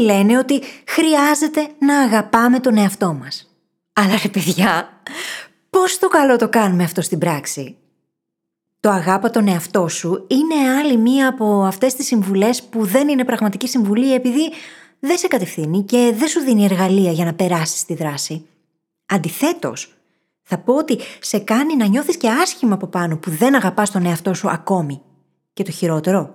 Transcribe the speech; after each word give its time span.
Όλοι 0.00 0.12
λένε 0.12 0.38
ότι 0.38 0.62
χρειάζεται 0.86 1.68
να 1.78 1.98
αγαπάμε 1.98 2.60
τον 2.60 2.76
εαυτό 2.76 3.12
μας. 3.12 3.50
Αλλά 3.92 4.18
ρε 4.22 4.28
παιδιά, 4.28 4.88
πώς 5.70 5.98
το 5.98 6.08
καλό 6.08 6.36
το 6.36 6.48
κάνουμε 6.48 6.84
αυτό 6.84 7.02
στην 7.02 7.18
πράξη; 7.18 7.76
Το 8.80 8.90
αγάπα 8.90 9.30
τον 9.30 9.48
εαυτό 9.48 9.88
σου 9.88 10.26
είναι 10.28 10.70
άλλη 10.78 10.96
μία 10.96 11.28
από 11.28 11.62
αυτές 11.62 11.94
τις 11.94 12.06
συμβουλές 12.06 12.62
που 12.62 12.84
δεν 12.84 13.08
είναι 13.08 13.24
πραγματική 13.24 13.68
συμβουλή 13.68 14.14
επειδή 14.14 14.52
δεν 15.00 15.18
σε 15.18 15.26
κατευθύνει 15.26 15.82
και 15.82 16.14
δεν 16.16 16.28
σου 16.28 16.40
δίνει 16.40 16.64
εργαλεία 16.64 17.12
για 17.12 17.24
να 17.24 17.34
περάσεις 17.34 17.84
τη 17.84 17.94
δράση. 17.94 18.46
Αντιθέτως, 19.06 19.94
θα 20.42 20.58
πω 20.58 20.74
ότι 20.74 20.98
σε 21.20 21.38
κάνει 21.38 21.76
να 21.76 21.86
νιώθεις 21.86 22.16
και 22.16 22.28
άσχημα 22.28 22.74
από 22.74 22.86
πάνω 22.86 23.16
που 23.16 23.30
δεν 23.30 23.54
αγαπάς 23.54 23.90
τον 23.90 24.06
εαυτό 24.06 24.34
σου 24.34 24.50
ακόμη. 24.50 25.02
Και 25.52 25.62
το 25.62 25.70
χειρότερο, 25.70 26.34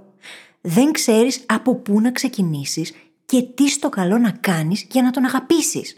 δεν 0.61 0.91
ξέρεις 0.91 1.43
από 1.45 1.75
πού 1.75 2.01
να 2.01 2.11
ξεκινήσεις 2.11 2.93
και 3.25 3.41
τι 3.41 3.69
στο 3.69 3.89
καλό 3.89 4.17
να 4.17 4.31
κάνεις 4.31 4.87
για 4.91 5.01
να 5.01 5.11
τον 5.11 5.25
αγαπήσεις. 5.25 5.97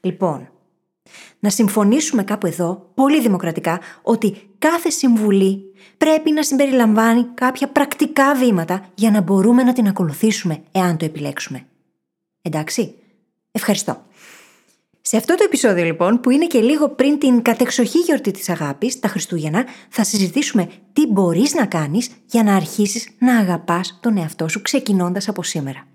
Λοιπόν, 0.00 0.50
να 1.38 1.50
συμφωνήσουμε 1.50 2.24
κάπου 2.24 2.46
εδώ, 2.46 2.90
πολύ 2.94 3.20
δημοκρατικά, 3.20 3.80
ότι 4.02 4.50
κάθε 4.58 4.90
συμβουλή 4.90 5.74
πρέπει 5.98 6.30
να 6.30 6.42
συμπεριλαμβάνει 6.42 7.24
κάποια 7.34 7.68
πρακτικά 7.68 8.34
βήματα 8.34 8.88
για 8.94 9.10
να 9.10 9.20
μπορούμε 9.20 9.62
να 9.62 9.72
την 9.72 9.88
ακολουθήσουμε 9.88 10.62
εάν 10.72 10.96
το 10.96 11.04
επιλέξουμε. 11.04 11.66
Εντάξει, 12.42 12.94
ευχαριστώ. 13.52 14.04
Σε 15.00 15.16
αυτό 15.16 15.34
το 15.34 15.44
επεισόδιο 15.44 15.84
λοιπόν, 15.84 16.20
που 16.20 16.30
είναι 16.30 16.46
και 16.46 16.60
λίγο 16.60 16.88
πριν 16.88 17.18
την 17.18 17.42
κατεξοχή 17.42 17.98
γιορτή 17.98 18.30
της 18.30 18.48
αγάπης, 18.48 18.98
τα 19.00 19.08
Χριστούγεννα, 19.08 19.64
θα 19.88 20.04
συζητήσουμε 20.04 20.68
τι 20.92 21.06
μπορείς 21.06 21.54
να 21.54 21.66
κάνεις 21.66 22.10
για 22.26 22.42
να 22.42 22.56
αρχίσεις 22.56 23.08
να 23.18 23.38
αγαπάς 23.38 23.98
τον 24.02 24.16
εαυτό 24.16 24.48
σου 24.48 24.62
ξεκινώντας 24.62 25.28
από 25.28 25.42
σήμερα. 25.42 25.86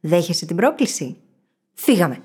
Δέχεσαι 0.00 0.46
την 0.46 0.56
πρόκληση; 0.56 1.16
Φύγαμε! 1.74 2.18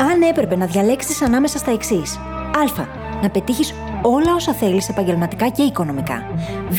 Αν 0.00 0.22
έπρεπε 0.22 0.56
να 0.56 0.66
διαλέξεις 0.66 1.22
ανάμεσα 1.22 1.58
στα 1.58 1.70
εξής. 1.70 2.16
Α. 2.16 2.86
Να 3.22 3.30
πετύχεις 3.30 3.74
όλα 4.02 4.34
όσα 4.34 4.54
θέλεις 4.54 4.88
επαγγελματικά 4.88 5.48
και 5.48 5.62
οικονομικά. 5.62 6.22
Β. 6.68 6.78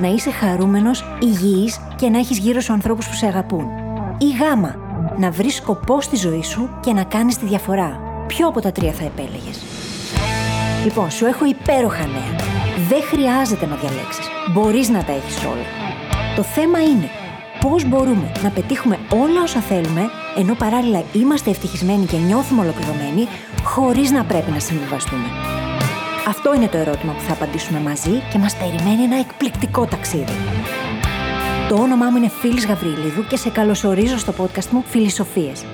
Να 0.00 0.08
είσαι 0.08 0.30
χαρούμενος, 0.30 1.04
υγιής 1.20 1.80
και 1.96 2.08
να 2.08 2.18
έχεις 2.18 2.38
γύρω 2.38 2.60
σου 2.60 2.72
ανθρώπους 2.72 3.08
που 3.08 3.14
σε 3.14 3.26
αγαπούν. 3.26 3.66
Ή 4.18 4.28
Γ 4.28 4.40
να 5.18 5.30
βρεις 5.30 5.54
σκοπό 5.54 6.00
στη 6.00 6.16
ζωή 6.16 6.42
σου 6.42 6.78
και 6.80 6.92
να 6.92 7.04
κάνεις 7.04 7.36
τη 7.38 7.46
διαφορά. 7.46 8.00
Ποιο 8.26 8.48
από 8.48 8.60
τα 8.60 8.72
τρία 8.72 8.92
θα 8.92 9.04
επέλεγες; 9.04 9.62
Λοιπόν, 10.84 11.10
σου 11.10 11.26
έχω 11.26 11.44
υπέροχα 11.44 12.06
νέα. 12.06 12.36
Δεν 12.88 13.02
χρειάζεται 13.02 13.66
να 13.66 13.76
διαλέξεις. 13.76 14.28
Μπορείς 14.52 14.88
να 14.88 15.04
τα 15.04 15.12
έχεις 15.12 15.44
όλα. 15.44 15.66
Το 16.36 16.42
θέμα 16.42 16.82
είναι 16.82 17.10
πώς 17.62 17.88
μπορούμε 17.88 18.32
να 18.42 18.50
πετύχουμε 18.50 18.98
όλα 19.10 19.42
όσα 19.42 19.60
θέλουμε, 19.60 20.10
ενώ 20.36 20.54
παράλληλα 20.54 21.02
είμαστε 21.12 21.50
ευτυχισμένοι 21.50 22.06
και 22.06 22.16
νιώθουμε 22.16 22.60
ολοκληρωμένοι, 22.60 23.26
χωρίς 23.62 24.10
να 24.10 24.24
πρέπει 24.24 24.50
να 24.50 24.58
συμβιβαστούμε. 24.58 25.26
Αυτό 26.26 26.54
είναι 26.54 26.68
το 26.68 26.76
ερώτημα 26.76 27.12
που 27.12 27.20
θα 27.20 27.32
απαντήσουμε 27.32 27.80
μαζί 27.80 28.22
και 28.32 28.38
μας 28.38 28.56
περιμένει 28.56 29.02
ένα 29.02 29.18
εκπληκτικό 29.18 29.86
ταξίδι. 29.86 30.32
Το 31.68 31.74
όνομά 31.74 32.10
μου 32.10 32.16
είναι 32.16 32.28
Φίλης 32.28 32.66
Γαβρίλιδου 32.66 33.26
και 33.26 33.36
σε 33.36 33.50
καλωσορίζω 33.50 34.18
στο 34.18 34.34
podcast 34.38 34.68
μου 34.70 34.84
Φιλισοφίες. 34.86 35.64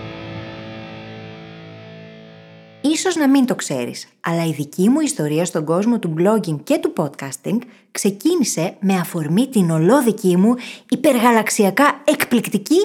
Να 3.19 3.28
μην 3.28 3.47
το 3.47 3.55
ξέρεις, 3.55 4.08
αλλά 4.20 4.47
η 4.47 4.52
δική 4.52 4.88
μου 4.88 5.00
ιστορία 5.00 5.44
στον 5.44 5.64
κόσμο 5.64 5.98
του 5.98 6.14
blogging 6.19 6.61
και 6.64 6.78
του 6.78 6.92
podcasting 6.97 7.58
ξεκίνησε 7.91 8.77
με 8.80 8.94
αφορμή 8.94 9.48
την 9.48 9.70
ολόδική 9.70 10.36
μου 10.36 10.55
υπεργαλαξιακά 10.91 12.02
εκπληκτική 12.05 12.78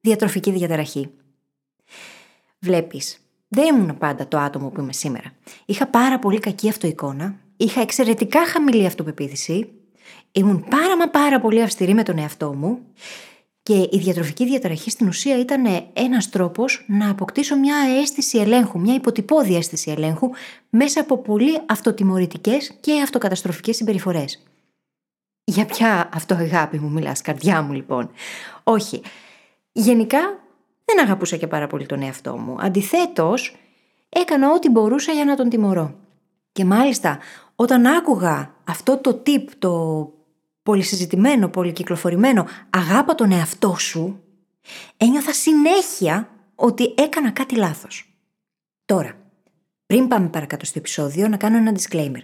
διατροφική 0.00 0.50
διαταραχή. 0.50 1.10
Βλέπεις, 2.58 3.18
δεν 3.48 3.74
ήμουν 3.74 3.98
πάντα 3.98 4.28
το 4.28 4.38
άτομο 4.38 4.68
που 4.68 4.80
είμαι 4.80 4.92
σήμερα. 4.92 5.32
Είχα 5.64 5.86
πάρα 5.86 6.18
πολύ 6.18 6.38
κακή 6.38 6.68
αυτοεικόνα, 6.68 7.34
είχα 7.56 7.80
εξαιρετικά 7.80 8.46
χαμηλή 8.46 8.86
αυτοπεποίθηση, 8.86 9.68
Ήμουν 10.32 10.64
πάρα 10.70 10.96
μα 10.96 11.08
πάρα 11.08 11.40
πολύ 11.40 11.62
αυστηρή 11.62 11.94
με 11.94 12.02
τον 12.02 12.18
εαυτό 12.18 12.54
μου 12.54 12.78
και 13.68 13.88
η 13.90 13.98
διατροφική 13.98 14.44
διαταραχή 14.44 14.90
στην 14.90 15.08
ουσία 15.08 15.38
ήταν 15.38 15.64
ένας 15.92 16.28
τρόπος 16.28 16.84
να 16.86 17.10
αποκτήσω 17.10 17.56
μια 17.56 17.76
αίσθηση 18.00 18.38
ελέγχου, 18.38 18.80
μια 18.80 18.94
υποτυπώδη 18.94 19.56
αίσθηση 19.56 19.90
ελέγχου 19.90 20.30
μέσα 20.70 21.00
από 21.00 21.18
πολύ 21.18 21.60
αυτοτιμωρητικές 21.66 22.76
και 22.80 23.00
αυτοκαταστροφικές 23.02 23.76
συμπεριφορές. 23.76 24.42
Για 25.44 25.66
ποια 25.66 26.08
αυτοαγάπη 26.12 26.78
μου 26.78 26.90
μιλάς, 26.90 27.22
καρδιά 27.22 27.62
μου 27.62 27.72
λοιπόν; 27.72 28.10
Όχι. 28.62 29.02
Γενικά 29.72 30.20
δεν 30.84 31.00
αγαπούσα 31.00 31.36
και 31.36 31.46
πάρα 31.46 31.66
πολύ 31.66 31.86
τον 31.86 32.02
εαυτό 32.02 32.36
μου. 32.36 32.56
Αντιθέτως, 32.60 33.56
έκανα 34.08 34.52
ό,τι 34.52 34.70
μπορούσα 34.70 35.12
για 35.12 35.24
να 35.24 35.36
τον 35.36 35.48
τιμωρώ. 35.48 35.94
Και 36.52 36.64
μάλιστα, 36.64 37.18
όταν 37.54 37.86
άκουγα 37.86 38.54
αυτό 38.64 38.96
το 38.96 39.22
tip, 39.26 39.44
το 39.58 40.02
πολυσυζητημένο, 40.68 41.48
πολυκυκλοφορημένο 41.48 42.46
«αγάπα 42.70 43.14
τον 43.14 43.32
εαυτό 43.32 43.74
σου», 43.78 44.22
ένιωθα 44.96 45.32
συνέχεια 45.32 46.28
ότι 46.54 46.94
έκανα 46.96 47.30
κάτι 47.30 47.56
λάθος. 47.56 48.18
Τώρα, 48.84 49.14
πριν 49.86 50.08
πάμε 50.08 50.28
παρακάτω 50.28 50.66
στο 50.66 50.78
επεισόδιο, 50.78 51.28
να 51.28 51.36
κάνω 51.36 51.56
ένα 51.56 51.72
disclaimer. 51.76 52.22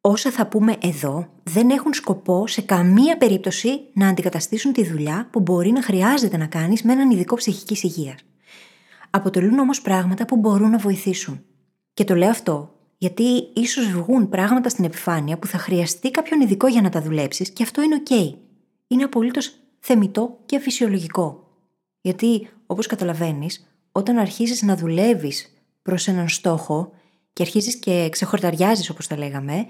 Όσα 0.00 0.30
θα 0.30 0.46
πούμε 0.46 0.76
εδώ 0.80 1.28
δεν 1.42 1.70
έχουν 1.70 1.94
σκοπό 1.94 2.46
σε 2.46 2.60
καμία 2.60 3.16
περίπτωση 3.16 3.80
να 3.92 4.08
αντικαταστήσουν 4.08 4.72
τη 4.72 4.86
δουλειά 4.86 5.28
που 5.30 5.40
μπορεί 5.40 5.70
να 5.70 5.82
χρειάζεται 5.82 6.36
να 6.36 6.46
κάνεις 6.46 6.82
με 6.82 6.92
έναν 6.92 7.10
ειδικό 7.10 7.36
ψυχικής 7.36 7.82
υγείας. 7.82 8.18
Αποτελούν 9.10 9.58
όμως 9.58 9.80
πράγματα 9.80 10.24
που 10.24 10.36
μπορούν 10.36 10.70
να 10.70 10.78
βοηθήσουν. 10.78 11.44
Και 11.94 12.04
το 12.04 12.14
λέω 12.14 12.30
αυτό 12.30 12.75
γιατί 12.98 13.50
ίσως 13.54 13.86
βγουν 13.86 14.28
πράγματα 14.28 14.68
στην 14.68 14.84
επιφάνεια 14.84 15.38
που 15.38 15.46
θα 15.46 15.58
χρειαστεί 15.58 16.10
κάποιον 16.10 16.40
ειδικό 16.40 16.66
για 16.66 16.82
να 16.82 16.88
τα 16.88 17.02
δουλέψεις 17.02 17.50
και 17.50 17.62
αυτό 17.62 17.82
είναι 17.82 18.02
OK. 18.08 18.34
Είναι 18.86 19.04
απολύτως 19.04 19.54
θεμητό 19.80 20.38
και 20.46 20.58
φυσιολογικό. 20.58 21.50
Γιατί, 22.00 22.48
όπως 22.66 22.86
καταλαβαίνεις, 22.86 23.66
όταν 23.92 24.18
αρχίζεις 24.18 24.62
να 24.62 24.76
δουλεύεις 24.76 25.54
προς 25.82 26.08
έναν 26.08 26.28
στόχο 26.28 26.92
και 27.32 27.42
αρχίζεις 27.42 27.76
και 27.76 28.08
ξεχορταριάζεις, 28.10 28.90
όπως 28.90 29.06
τα 29.06 29.16
λέγαμε, 29.16 29.66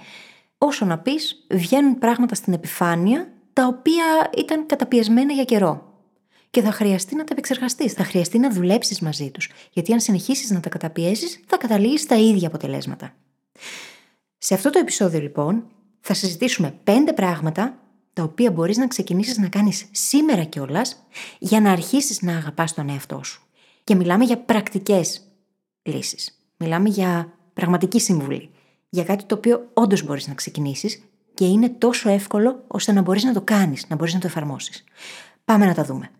όσο 0.58 0.84
να 0.84 0.98
πεις, 0.98 1.46
βγαίνουν 1.50 1.98
πράγματα 1.98 2.34
στην 2.34 2.52
επιφάνεια 2.52 3.32
τα 3.52 3.66
οποία 3.66 4.30
ήταν 4.36 4.66
καταπιεσμένα 4.66 5.32
για 5.32 5.44
καιρό. 5.44 5.95
Και 6.56 6.62
θα 6.62 6.72
χρειαστεί 6.72 7.14
να 7.14 7.24
τα 7.24 7.28
επεξεργαστείς, 7.32 7.92
θα 7.92 8.04
χρειαστεί 8.04 8.38
να 8.38 8.52
δουλέψεις 8.52 9.00
μαζί 9.00 9.30
τους. 9.30 9.50
Γιατί 9.72 9.92
αν 9.92 10.00
συνεχίσεις 10.00 10.50
να 10.50 10.60
τα 10.60 10.68
καταπιέσει, 10.68 11.40
θα 11.46 11.56
καταλήγεις 11.56 12.00
στα 12.00 12.16
ίδια 12.16 12.48
αποτελέσματα. 12.48 13.14
Σε 14.38 14.54
αυτό 14.54 14.70
το 14.70 14.78
επεισόδιο, 14.78 15.20
λοιπόν, 15.20 15.66
θα 16.00 16.14
συζητήσουμε 16.14 16.74
πέντε 16.84 17.12
πράγματα 17.12 17.78
τα 18.12 18.22
οποία 18.22 18.50
μπορείς 18.50 18.76
να 18.76 18.86
ξεκινήσεις 18.86 19.38
να 19.38 19.48
κάνεις 19.48 19.88
σήμερα 19.90 20.44
κιόλας 20.44 21.06
για 21.38 21.60
να 21.60 21.70
αρχίσεις 21.70 22.22
να 22.22 22.36
αγαπάς 22.36 22.74
τον 22.74 22.88
εαυτό 22.88 23.22
σου. 23.24 23.42
Και 23.84 23.94
μιλάμε 23.94 24.24
για 24.24 24.38
πρακτικές 24.38 25.20
λύσεις. 25.82 26.40
Μιλάμε 26.56 26.88
για 26.88 27.32
πραγματική 27.52 28.00
συμβουλή. 28.00 28.50
Για 28.88 29.04
κάτι 29.04 29.24
το 29.24 29.34
οποίο 29.34 29.70
όντως 29.72 30.04
μπορείς 30.04 30.26
να 30.26 30.34
ξεκινήσεις 30.34 31.02
και 31.34 31.44
είναι 31.44 31.68
τόσο 31.68 32.08
εύκολο 32.08 32.64
ώστε 32.66 32.92
να 32.92 33.02
μπορείς 33.02 33.24
να 33.24 33.32
το 33.32 33.40
κάνεις, 33.40 33.88
να 33.88 33.96
μπορείς 33.96 34.14
να 34.14 34.20
το 34.20 34.26
εφαρμόσεις. 34.26 34.84
Πάμε 35.44 35.66
να 35.66 35.74
τα 35.74 35.84
δούμε. 35.84 36.10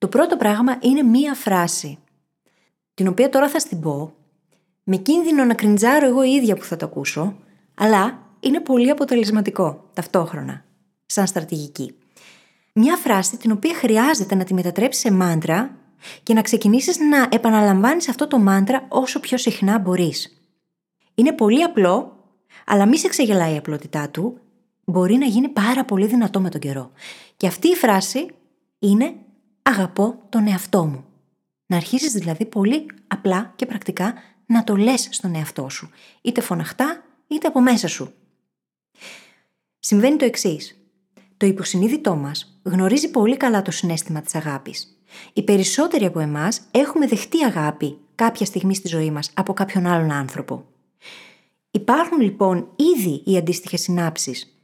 Το 0.00 0.08
πρώτο 0.08 0.36
πράγμα 0.36 0.78
είναι 0.80 1.02
μία 1.02 1.34
φράση, 1.34 1.98
την 2.94 3.08
οποία 3.08 3.28
τώρα 3.28 3.48
θα 3.48 3.58
στην 3.58 3.80
πω, 3.80 4.14
με 4.84 4.96
κίνδυνο 4.96 5.44
να 5.44 5.54
κριντζάρω 5.54 6.06
εγώ 6.06 6.24
η 6.24 6.30
ίδια 6.30 6.56
που 6.56 6.64
θα 6.64 6.76
το 6.76 6.86
ακούσω, 6.86 7.36
αλλά 7.74 8.18
είναι 8.40 8.60
πολύ 8.60 8.90
αποτελεσματικό 8.90 9.90
ταυτόχρονα, 9.92 10.64
σαν 11.06 11.26
στρατηγική. 11.26 11.94
Μια 12.72 12.96
φράση 12.96 13.36
την 13.36 13.50
οποία 13.50 13.74
χρειάζεται 13.74 14.34
να 14.34 14.44
τη 14.44 14.54
μετατρέψεις 14.54 15.02
σε 15.02 15.12
μάντρα 15.12 15.76
και 16.22 16.34
να 16.34 16.42
ξεκινήσεις 16.42 16.98
να 16.98 17.28
επαναλαμβάνεις 17.30 18.08
αυτό 18.08 18.26
το 18.26 18.38
μάντρα 18.38 18.86
όσο 18.88 19.20
πιο 19.20 19.38
συχνά 19.38 19.78
μπορείς. 19.78 20.40
Είναι 21.14 21.32
πολύ 21.32 21.62
απλό, 21.62 22.24
αλλά 22.66 22.86
μη 22.86 22.98
σε 22.98 23.08
ξεγελάει 23.08 23.54
η 23.54 23.56
απλότητά 23.56 24.08
του, 24.08 24.38
μπορεί 24.84 25.16
να 25.16 25.26
γίνει 25.26 25.48
πάρα 25.48 25.84
πολύ 25.84 26.06
δυνατό 26.06 26.40
με 26.40 26.50
τον 26.50 26.60
καιρό. 26.60 26.90
Και 27.36 27.46
αυτή 27.46 27.68
η 27.68 27.74
φράση 27.74 28.26
είναι 28.78 29.14
αγαπώ 29.70 30.18
τον 30.28 30.46
εαυτό 30.46 30.84
μου. 30.84 31.04
Να 31.66 31.76
αρχίσεις 31.76 32.12
δηλαδή 32.12 32.44
πολύ 32.44 32.86
απλά 33.06 33.52
και 33.56 33.66
πρακτικά 33.66 34.14
να 34.46 34.64
το 34.64 34.76
λες 34.76 35.08
στον 35.10 35.34
εαυτό 35.34 35.68
σου, 35.68 35.90
είτε 36.22 36.40
φωναχτά 36.40 37.04
είτε 37.26 37.46
από 37.46 37.60
μέσα 37.60 37.88
σου. 37.88 38.12
Συμβαίνει 39.78 40.16
το 40.16 40.24
εξής. 40.24 40.74
Το 41.36 41.46
υποσυνείδητό 41.46 42.14
μας 42.14 42.60
γνωρίζει 42.62 43.10
πολύ 43.10 43.36
καλά 43.36 43.62
το 43.62 43.70
συνέστημα 43.70 44.20
της 44.20 44.34
αγάπης. 44.34 45.00
Οι 45.32 45.42
περισσότεροι 45.42 46.04
από 46.04 46.20
εμάς 46.20 46.60
έχουμε 46.70 47.06
δεχτεί 47.06 47.44
αγάπη 47.44 47.98
κάποια 48.14 48.46
στιγμή 48.46 48.74
στη 48.74 48.88
ζωή 48.88 49.10
μας 49.10 49.30
από 49.34 49.52
κάποιον 49.52 49.86
άλλον 49.86 50.12
άνθρωπο. 50.12 50.64
Υπάρχουν 51.70 52.20
λοιπόν 52.20 52.68
ήδη 52.76 53.22
οι 53.24 53.36
αντίστοιχες 53.36 53.80
συνάψεις 53.80 54.59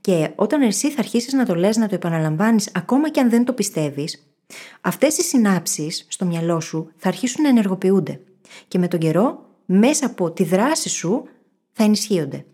Και 0.00 0.30
όταν 0.34 0.62
εσύ 0.62 0.90
θα 0.90 1.00
αρχίσεις 1.00 1.32
να 1.32 1.44
το 1.44 1.54
λες, 1.54 1.76
να 1.76 1.88
το 1.88 1.94
επαναλαμβάνεις, 1.94 2.70
ακόμα 2.74 3.10
και 3.10 3.20
αν 3.20 3.30
δεν 3.30 3.44
το 3.44 3.52
πιστεύεις, 3.52 4.32
αυτές 4.80 5.18
οι 5.18 5.22
συνάψεις 5.22 6.06
στο 6.08 6.24
μυαλό 6.24 6.60
σου 6.60 6.92
θα 6.96 7.08
αρχίσουν 7.08 7.42
να 7.42 7.48
ενεργοποιούνται. 7.48 8.20
Και 8.68 8.78
με 8.78 8.88
τον 8.88 9.00
καιρό, 9.00 9.46
μέσα 9.66 10.06
από 10.06 10.30
τη 10.30 10.44
δράση 10.44 10.88
σου, 10.88 11.28
θα 11.72 11.84
ενισχύονται. 11.84 12.44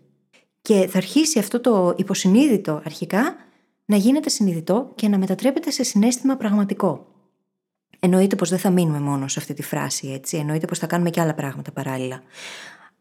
Και 0.61 0.87
θα 0.87 0.97
αρχίσει 0.97 1.39
αυτό 1.39 1.61
το 1.61 1.93
υποσυνείδητο 1.97 2.81
αρχικά 2.85 3.35
να 3.85 3.95
γίνεται 3.95 4.29
συνειδητό 4.29 4.91
και 4.95 5.07
να 5.07 5.17
μετατρέπεται 5.17 5.71
σε 5.71 5.83
συνέστημα 5.83 6.35
πραγματικό. 6.35 7.07
Εννοείται 7.99 8.35
πως 8.35 8.49
δεν 8.49 8.59
θα 8.59 8.69
μείνουμε 8.69 8.99
μόνο 8.99 9.27
σε 9.27 9.39
αυτή 9.39 9.53
τη 9.53 9.63
φράση, 9.63 10.07
έτσι. 10.07 10.37
Εννοείται 10.37 10.65
πως 10.65 10.79
θα 10.79 10.87
κάνουμε 10.87 11.09
και 11.09 11.21
άλλα 11.21 11.33
πράγματα 11.33 11.71
παράλληλα. 11.71 12.21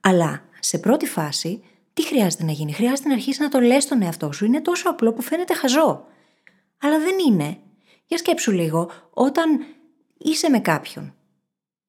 Αλλά 0.00 0.42
σε 0.60 0.78
πρώτη 0.78 1.06
φάση, 1.06 1.62
τι 1.94 2.06
χρειάζεται 2.06 2.44
να 2.44 2.52
γίνει; 2.52 2.72
Χρειάζεται 2.72 3.08
να 3.08 3.14
αρχίσεις 3.14 3.40
να 3.40 3.48
το 3.48 3.60
λες 3.60 3.82
στον 3.82 4.02
εαυτό 4.02 4.32
σου. 4.32 4.44
Είναι 4.44 4.60
τόσο 4.60 4.90
απλό 4.90 5.12
που 5.12 5.22
φαίνεται 5.22 5.54
χαζό. 5.54 6.04
Αλλά 6.80 6.98
δεν 6.98 7.14
είναι. 7.28 7.58
Για 8.06 8.18
σκέψου 8.18 8.52
λίγο, 8.52 8.90
όταν 9.10 9.64
είσαι 10.18 10.48
με 10.48 10.58
κάποιον 10.58 11.14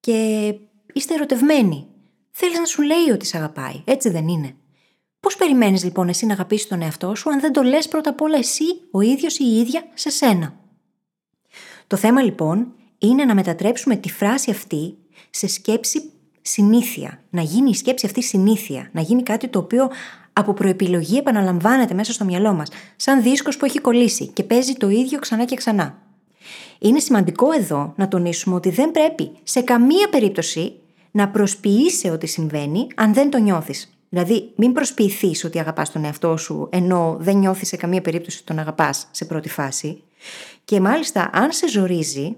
και 0.00 0.54
είστε 0.92 1.14
ερωτευμένοι, 1.14 1.86
θέλεις 2.30 2.58
να 2.58 2.64
σου 2.64 2.82
λέει 2.82 3.10
ότι 3.12 3.26
σε 3.26 3.36
αγαπάει. 3.36 3.82
Έτσι 3.84 4.10
δεν 4.10 4.28
είναι. 4.28 4.56
Πώς 5.20 5.36
περιμένεις 5.36 5.84
λοιπόν 5.84 6.08
εσύ 6.08 6.26
να 6.26 6.32
αγαπήσεις 6.32 6.68
τον 6.68 6.82
εαυτό 6.82 7.14
σου, 7.14 7.30
αν 7.30 7.40
δεν 7.40 7.52
το 7.52 7.62
λες 7.62 7.88
πρώτα 7.88 8.10
απ' 8.10 8.20
όλα 8.20 8.38
εσύ, 8.38 8.64
ο 8.90 9.00
ίδιος 9.00 9.38
ή 9.38 9.44
η 9.44 9.58
ίδια, 9.58 9.88
σε 9.94 10.10
σένα; 10.10 10.58
Το 11.86 11.96
θέμα 11.96 12.22
λοιπόν 12.22 12.74
είναι 12.98 13.24
να 13.24 13.34
μετατρέψουμε 13.34 13.96
τη 13.96 14.10
φράση 14.10 14.50
αυτή 14.50 14.98
σε 15.30 15.46
σκέψη 15.46 16.10
συνήθεια. 16.46 17.20
Να 17.30 17.42
γίνει 17.42 17.70
η 17.70 17.74
σκέψη 17.74 18.06
αυτή 18.06 18.22
συνήθεια. 18.22 18.88
Να 18.92 19.00
γίνει 19.00 19.22
κάτι 19.22 19.48
το 19.48 19.58
οποίο 19.58 19.90
από 20.32 20.52
προεπιλογή 20.52 21.16
επαναλαμβάνεται 21.16 21.94
μέσα 21.94 22.12
στο 22.12 22.24
μυαλό 22.24 22.52
μας, 22.52 22.68
σαν 22.96 23.22
δίσκος 23.22 23.56
που 23.56 23.64
έχει 23.64 23.80
κολλήσει 23.80 24.26
και 24.26 24.42
παίζει 24.42 24.72
το 24.72 24.88
ίδιο 24.88 25.18
ξανά 25.18 25.44
και 25.44 25.56
ξανά. 25.56 25.98
Είναι 26.78 26.98
σημαντικό 26.98 27.52
εδώ 27.52 27.92
να 27.96 28.08
τονίσουμε 28.08 28.54
ότι 28.54 28.70
δεν 28.70 28.90
πρέπει 28.90 29.30
σε 29.42 29.60
καμία 29.60 30.08
περίπτωση 30.08 30.72
να 31.10 31.28
προσποιείσαι 31.28 32.10
ότι 32.10 32.26
συμβαίνει 32.26 32.86
αν 32.94 33.14
δεν 33.14 33.30
το 33.30 33.38
νιώθεις. 33.38 33.98
Δηλαδή, 34.08 34.52
μην 34.56 34.72
προσποιηθείς 34.72 35.44
ότι 35.44 35.58
αγαπάς 35.58 35.92
τον 35.92 36.04
εαυτό 36.04 36.36
σου, 36.36 36.68
ενώ 36.72 37.16
δεν 37.20 37.36
νιώθεις 37.36 37.68
σε 37.68 37.76
καμία 37.76 38.00
περίπτωση 38.00 38.36
ότι 38.36 38.46
τον 38.46 38.58
αγαπάς 38.58 39.08
σε 39.10 39.24
πρώτη 39.24 39.48
φάση. 39.48 40.02
Και 40.64 40.80
μάλιστα, 40.80 41.30
αν 41.32 41.52
σε 41.52 41.68
ζορίζει, 41.68 42.36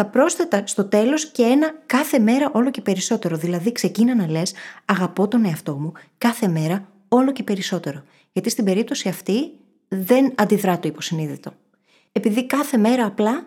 θα 0.00 0.06
πρόσθετα 0.06 0.66
στο 0.66 0.84
τέλος 0.84 1.26
και 1.26 1.42
ένα 1.42 1.74
κάθε 1.86 2.18
μέρα 2.18 2.50
όλο 2.52 2.70
και 2.70 2.80
περισσότερο. 2.80 3.36
Δηλαδή 3.36 3.72
ξεκίνα 3.72 4.14
να 4.14 4.30
λες 4.30 4.54
αγαπώ 4.84 5.28
τον 5.28 5.44
εαυτό 5.44 5.74
μου 5.74 5.92
κάθε 6.18 6.48
μέρα 6.48 6.88
όλο 7.08 7.32
και 7.32 7.42
περισσότερο. 7.42 8.02
Γιατί 8.32 8.50
στην 8.50 8.64
περίπτωση 8.64 9.08
αυτή 9.08 9.50
δεν 9.88 10.32
αντιδρά 10.34 10.78
το 10.78 10.88
υποσυνείδητο. 10.88 11.52
Επειδή 12.12 12.46
κάθε 12.46 12.76
μέρα 12.76 13.06
απλά 13.06 13.46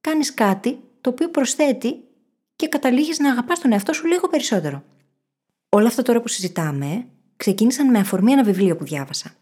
κάνεις 0.00 0.34
κάτι 0.34 0.78
το 1.00 1.10
οποίο 1.10 1.30
προσθέτει 1.30 1.94
και 2.56 2.68
καταλήγεις 2.68 3.18
να 3.18 3.30
αγαπάς 3.30 3.60
τον 3.60 3.72
εαυτό 3.72 3.92
σου 3.92 4.06
λίγο 4.06 4.28
περισσότερο. 4.28 4.82
Όλα 5.68 5.86
αυτά 5.86 6.02
τώρα 6.02 6.20
που 6.20 6.28
συζητάμε 6.28 7.06
ξεκίνησαν 7.36 7.90
με 7.90 7.98
αφορμή 7.98 8.32
ένα 8.32 8.44
βιβλίο 8.44 8.76
που 8.76 8.84
διάβασα. 8.84 9.34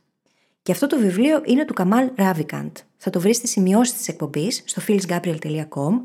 Και 0.62 0.72
αυτό 0.72 0.86
το 0.86 0.98
βιβλίο 0.98 1.42
είναι 1.44 1.64
του 1.64 1.74
Καμάλ 1.74 2.10
Ράβικαντ. 2.14 2.76
Θα 2.96 3.10
το 3.10 3.20
βρεις 3.20 3.36
στη 3.36 3.46
σημειώσεις 3.46 3.96
της 3.96 4.08
εκπομπής 4.08 4.62
στο 4.64 4.82
phyllisgabriel.com 4.88 6.02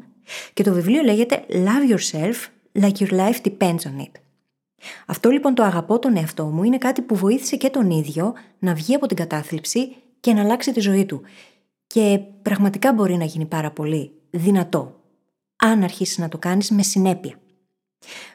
και 0.54 0.64
το 0.64 0.74
βιβλίο 0.74 1.04
λέγεται 1.04 1.46
Love 1.50 1.96
Yourself 1.96 2.34
Like 2.82 2.96
Your 2.98 3.12
Life 3.12 3.42
Depends 3.44 3.80
on 3.80 4.00
It. 4.00 4.12
Αυτό 5.06 5.30
λοιπόν 5.30 5.56
το 5.56 5.64
αγαπώ 5.64 6.00
τον 6.00 6.18
εαυτό 6.18 6.46
μου 6.46 6.64
είναι 6.64 6.78
κάτι 6.78 7.02
που 7.02 7.16
βοήθησε 7.16 7.56
και 7.56 7.70
τον 7.70 7.90
ίδιο 7.90 8.34
να 8.60 8.74
βγει 8.74 8.96
από 8.96 9.08
την 9.08 9.18
κατάθλιψη 9.18 9.96
και 10.20 10.34
να 10.34 10.42
αλλάξει 10.42 10.72
τη 10.74 10.80
ζωή 10.80 11.06
του. 11.06 11.22
Και 11.88 12.22
πραγματικά 12.42 12.94
μπορεί 12.94 13.18
να 13.18 13.26
γίνει 13.26 13.46
πάρα 13.46 13.72
πολύ 13.72 14.12
δυνατό, 14.30 15.00
αν 15.56 15.84
αρχίσεις 15.84 16.18
να 16.18 16.30
το 16.30 16.38
κάνεις 16.38 16.70
με 16.70 16.84
συνέπεια. 16.84 17.40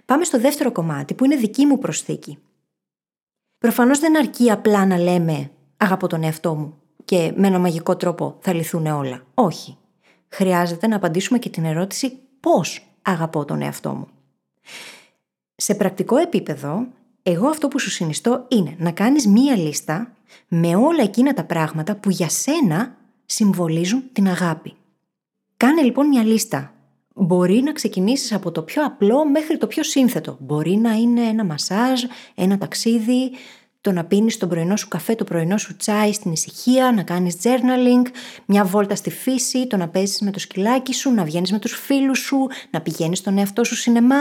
Πάμε 0.05 0.25
στο 0.25 0.41
δεύτερο 0.41 0.73
κομμάτι 0.73 1.15
που 1.15 1.25
είναι 1.25 1.37
δική 1.37 1.67
μου 1.67 1.79
προσθήκη. 1.79 2.39
Προφανώς 3.59 3.99
δεν 3.99 4.17
αρκεί 4.17 4.51
απλά 4.51 4.87
να 4.87 4.99
λέμε 4.99 5.51
αγαπώ 5.77 6.07
τον 6.07 6.23
εαυτό 6.23 6.55
μου 6.55 6.79
και 7.05 7.33
με 7.37 7.47
ένα 7.47 7.59
μαγικό 7.59 7.97
τρόπο 7.97 8.37
θα 8.41 8.53
λυθούν 8.53 8.87
όλα. 8.87 9.27
Όχι 9.35 9.79
χρειάζεται 10.35 10.87
να 10.87 10.97
απαντήσουμε 10.97 11.39
και 11.39 11.49
την 11.49 11.65
ερώτηση 11.65 12.19
πώς 12.41 12.87
αγαπώ 13.03 13.45
τον 13.45 13.63
εαυτό 13.63 13.95
μου. 13.95 14.09
Σε 15.57 15.75
πρακτικό 15.75 16.17
επίπεδο, 16.17 16.87
εγώ 17.23 17.49
αυτό 17.49 17.69
που 17.69 17.79
σου 17.79 17.91
συνιστώ 17.91 18.45
είναι 18.49 18.75
να 18.79 18.91
κάνεις 18.91 19.27
μία 19.27 19.57
λίστα 19.57 20.13
με 20.49 20.77
όλα 20.77 21.03
εκείνα 21.03 21.35
τα 21.35 21.45
πράγματα 21.45 21.97
που 21.97 22.11
για 22.11 22.29
σένα 22.29 22.97
συμβολίζουν 23.27 24.03
την 24.13 24.29
αγάπη. 24.29 24.75
Κάνε 25.57 25.83
λοιπόν 25.83 26.09
μια 26.09 26.25
λίστα. 26.25 26.73
Μπορεί 27.15 27.61
να 27.61 27.73
ξεκινήσεις 27.73 28.33
από 28.33 28.51
το 28.51 28.63
πιο 28.63 28.85
απλό 28.85 29.29
μέχρι 29.29 29.59
το 29.59 29.67
πιο 29.67 29.83
σύνθετο. 29.83 30.37
Μπορεί 30.41 30.77
να 30.77 30.93
είναι 30.93 31.21
ένα 31.21 31.45
μασάζ, 31.45 32.03
ένα 32.35 32.59
ταξίδι, 32.59 33.31
το 33.85 33.93
να 33.93 34.05
πίνεις 34.05 34.37
τον 34.37 34.49
πρωινό 34.49 34.77
σου 34.77 34.89
καφέ, 34.89 35.15
το 35.15 35.25
πρωινό 35.25 35.59
σου 35.59 35.77
τσάι 35.77 36.13
στην 36.13 36.33
ησυχία, 36.33 36.93
να 36.93 37.03
κάνεις 37.03 37.37
journaling, 37.43 38.11
μια 38.47 38.65
βόλτα 38.65 38.95
στη 38.95 39.11
φύση, 39.11 39.67
το 39.67 39.77
να 39.77 39.89
παίζεις 39.89 40.21
με 40.21 40.31
το 40.31 40.39
σκυλάκι 40.39 40.95
σου, 40.95 41.11
να 41.11 41.25
βγαίνεις 41.25 41.53
με 41.53 41.59
τους 41.59 41.73
φίλους 41.73 42.19
σου, 42.19 42.37
να 42.71 42.81
πηγαίνεις 42.81 43.19
στον 43.19 43.39
εαυτό 43.39 43.65
σου 43.65 43.75
σινεμά, 43.75 44.17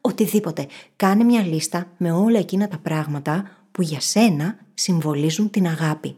οτιδήποτε. 0.00 0.66
Κάνε 0.96 1.24
μια 1.24 1.42
λίστα 1.42 1.86
με 1.96 2.12
όλα 2.12 2.38
εκείνα 2.38 2.68
τα 2.68 2.78
πράγματα 2.78 3.50
που 3.72 3.82
για 3.82 4.00
σένα 4.00 4.58
συμβολίζουν 4.74 5.50
την 5.50 5.66
αγάπη. 5.66 6.16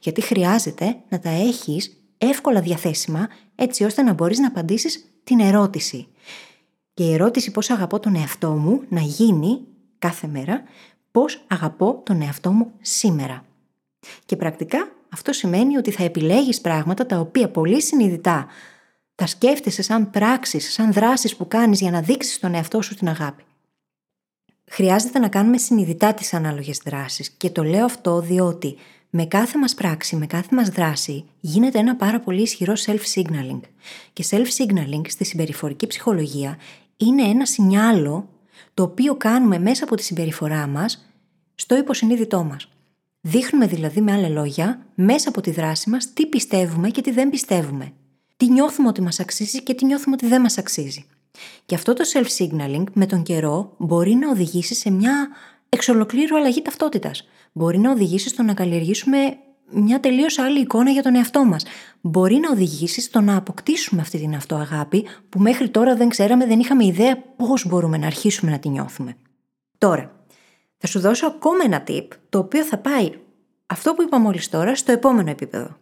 Γιατί 0.00 0.20
χρειάζεται 0.20 0.96
να 1.08 1.18
τα 1.18 1.30
έχεις 1.30 2.02
εύκολα 2.18 2.60
διαθέσιμα 2.60 3.28
έτσι 3.54 3.84
ώστε 3.84 4.02
να 4.02 4.12
μπορείς 4.12 4.38
να 4.38 4.46
απαντήσεις 4.46 5.04
την 5.24 5.40
ερώτηση. 5.40 6.06
Και 6.94 7.04
η 7.04 7.12
ερώτηση 7.12 7.50
πώς 7.50 7.70
αγαπώ 7.70 8.00
τον 8.00 8.14
εαυτό 8.14 8.50
μου 8.50 8.82
να 8.88 9.00
γίνει 9.00 9.60
κάθε 9.98 10.26
μέρα 10.26 10.62
πώς 11.10 11.44
αγαπώ 11.48 12.00
τον 12.04 12.22
εαυτό 12.22 12.52
μου 12.52 12.72
σήμερα. 12.80 13.44
Και 14.26 14.36
πρακτικά 14.36 14.88
αυτό 15.12 15.32
σημαίνει 15.32 15.76
ότι 15.76 15.90
θα 15.90 16.04
επιλέγεις 16.04 16.60
πράγματα 16.60 17.06
τα 17.06 17.18
οποία 17.18 17.48
πολύ 17.48 17.82
συνειδητά 17.82 18.46
τα 19.14 19.26
σκέφτεσαι 19.26 19.82
σαν 19.82 20.10
πράξεις, 20.10 20.72
σαν 20.72 20.92
δράσεις 20.92 21.36
που 21.36 21.48
κάνεις 21.48 21.80
για 21.80 21.90
να 21.90 22.00
δείξεις 22.00 22.38
τον 22.38 22.54
εαυτό 22.54 22.82
σου 22.82 22.94
την 22.94 23.08
αγάπη. 23.08 23.42
Χρειάζεται 24.70 25.18
να 25.18 25.28
κάνουμε 25.28 25.58
συνειδητά 25.58 26.14
τις 26.14 26.34
ανάλογες 26.34 26.80
δράσεις 26.84 27.30
και 27.30 27.50
το 27.50 27.62
λέω 27.62 27.84
αυτό 27.84 28.20
διότι 28.20 28.76
με 29.10 29.24
κάθε 29.24 29.58
μας 29.58 29.74
πράξη, 29.74 30.16
με 30.16 30.26
κάθε 30.26 30.54
μας 30.54 30.68
δράση 30.68 31.24
γίνεται 31.40 31.78
ένα 31.78 31.96
πάρα 31.96 32.20
πολύ 32.20 32.42
ισχυρό 32.42 32.72
self-signaling. 32.86 33.60
Και 34.12 34.24
self-signaling 34.30 35.02
στη 35.08 35.24
συμπεριφορική 35.24 35.86
ψυχολογία 35.86 36.58
είναι 36.96 37.22
ένα 37.22 37.46
σινιάλο 37.46 38.28
το 38.74 38.82
οποίο 38.82 39.14
κάνουμε 39.14 39.58
μέσα 39.58 39.84
από 39.84 39.96
τη 39.96 40.02
συμπεριφορά 40.02 40.66
μας 40.66 41.06
στο 41.54 41.76
υποσυνείδητό 41.76 42.44
μας. 42.44 42.68
Δείχνουμε 43.20 43.66
δηλαδή 43.66 44.00
με 44.00 44.12
άλλα 44.12 44.28
λόγια, 44.28 44.86
μέσα 44.94 45.28
από 45.28 45.40
τη 45.40 45.50
δράση 45.50 45.90
μας, 45.90 46.12
τι 46.12 46.26
πιστεύουμε 46.26 46.90
και 46.90 47.00
τι 47.00 47.10
δεν 47.10 47.30
πιστεύουμε. 47.30 47.92
Τι 48.36 48.50
νιώθουμε 48.50 48.88
ότι 48.88 49.02
μας 49.02 49.20
αξίζει 49.20 49.62
και 49.62 49.74
τι 49.74 49.84
νιώθουμε 49.84 50.14
ότι 50.14 50.26
δεν 50.26 50.40
μας 50.40 50.58
αξίζει. 50.58 51.04
Και 51.66 51.74
αυτό 51.74 51.92
το 51.92 52.04
self-signaling 52.12 52.84
με 52.92 53.06
τον 53.06 53.22
καιρό 53.22 53.74
μπορεί 53.78 54.14
να 54.14 54.30
οδηγήσει 54.30 54.74
σε 54.74 54.90
μια 54.90 55.28
εξολοκλήρου 55.68 56.36
αλλαγή 56.36 56.62
ταυτότητας. 56.62 57.28
Μπορεί 57.52 57.78
να 57.78 57.90
οδηγήσει 57.90 58.28
στο 58.28 58.42
να 58.42 58.54
καλλιεργήσουμε 58.54 59.36
μια 59.72 60.00
τελείως 60.00 60.38
άλλη 60.38 60.60
εικόνα 60.60 60.90
για 60.90 61.02
τον 61.02 61.14
εαυτό 61.14 61.44
μας. 61.44 61.64
Μπορεί 62.00 62.36
να 62.36 62.50
οδηγήσει 62.50 63.00
στο 63.00 63.20
να 63.20 63.36
αποκτήσουμε 63.36 64.00
αυτή 64.00 64.18
την 64.18 64.34
αυτοαγάπη 64.34 65.06
που 65.28 65.40
μέχρι 65.40 65.68
τώρα 65.68 65.96
δεν 65.96 66.08
ξέραμε, 66.08 66.46
δεν 66.46 66.60
είχαμε 66.60 66.84
ιδέα 66.84 67.16
πώς 67.36 67.66
μπορούμε 67.66 67.98
να 67.98 68.06
αρχίσουμε 68.06 68.50
να 68.50 68.58
τη 68.58 68.68
νιώθουμε. 68.68 69.16
Τώρα, 69.78 70.24
θα 70.76 70.86
σου 70.86 71.00
δώσω 71.00 71.26
ακόμα 71.26 71.64
ένα 71.64 71.84
tip 71.86 72.06
το 72.28 72.38
οποίο 72.38 72.64
θα 72.64 72.78
πάει 72.78 73.10
αυτό 73.66 73.94
που 73.94 74.02
είπα 74.02 74.18
μόλις 74.18 74.48
τώρα 74.48 74.74
στο 74.74 74.92
επόμενο 74.92 75.30
επίπεδο. 75.30 75.76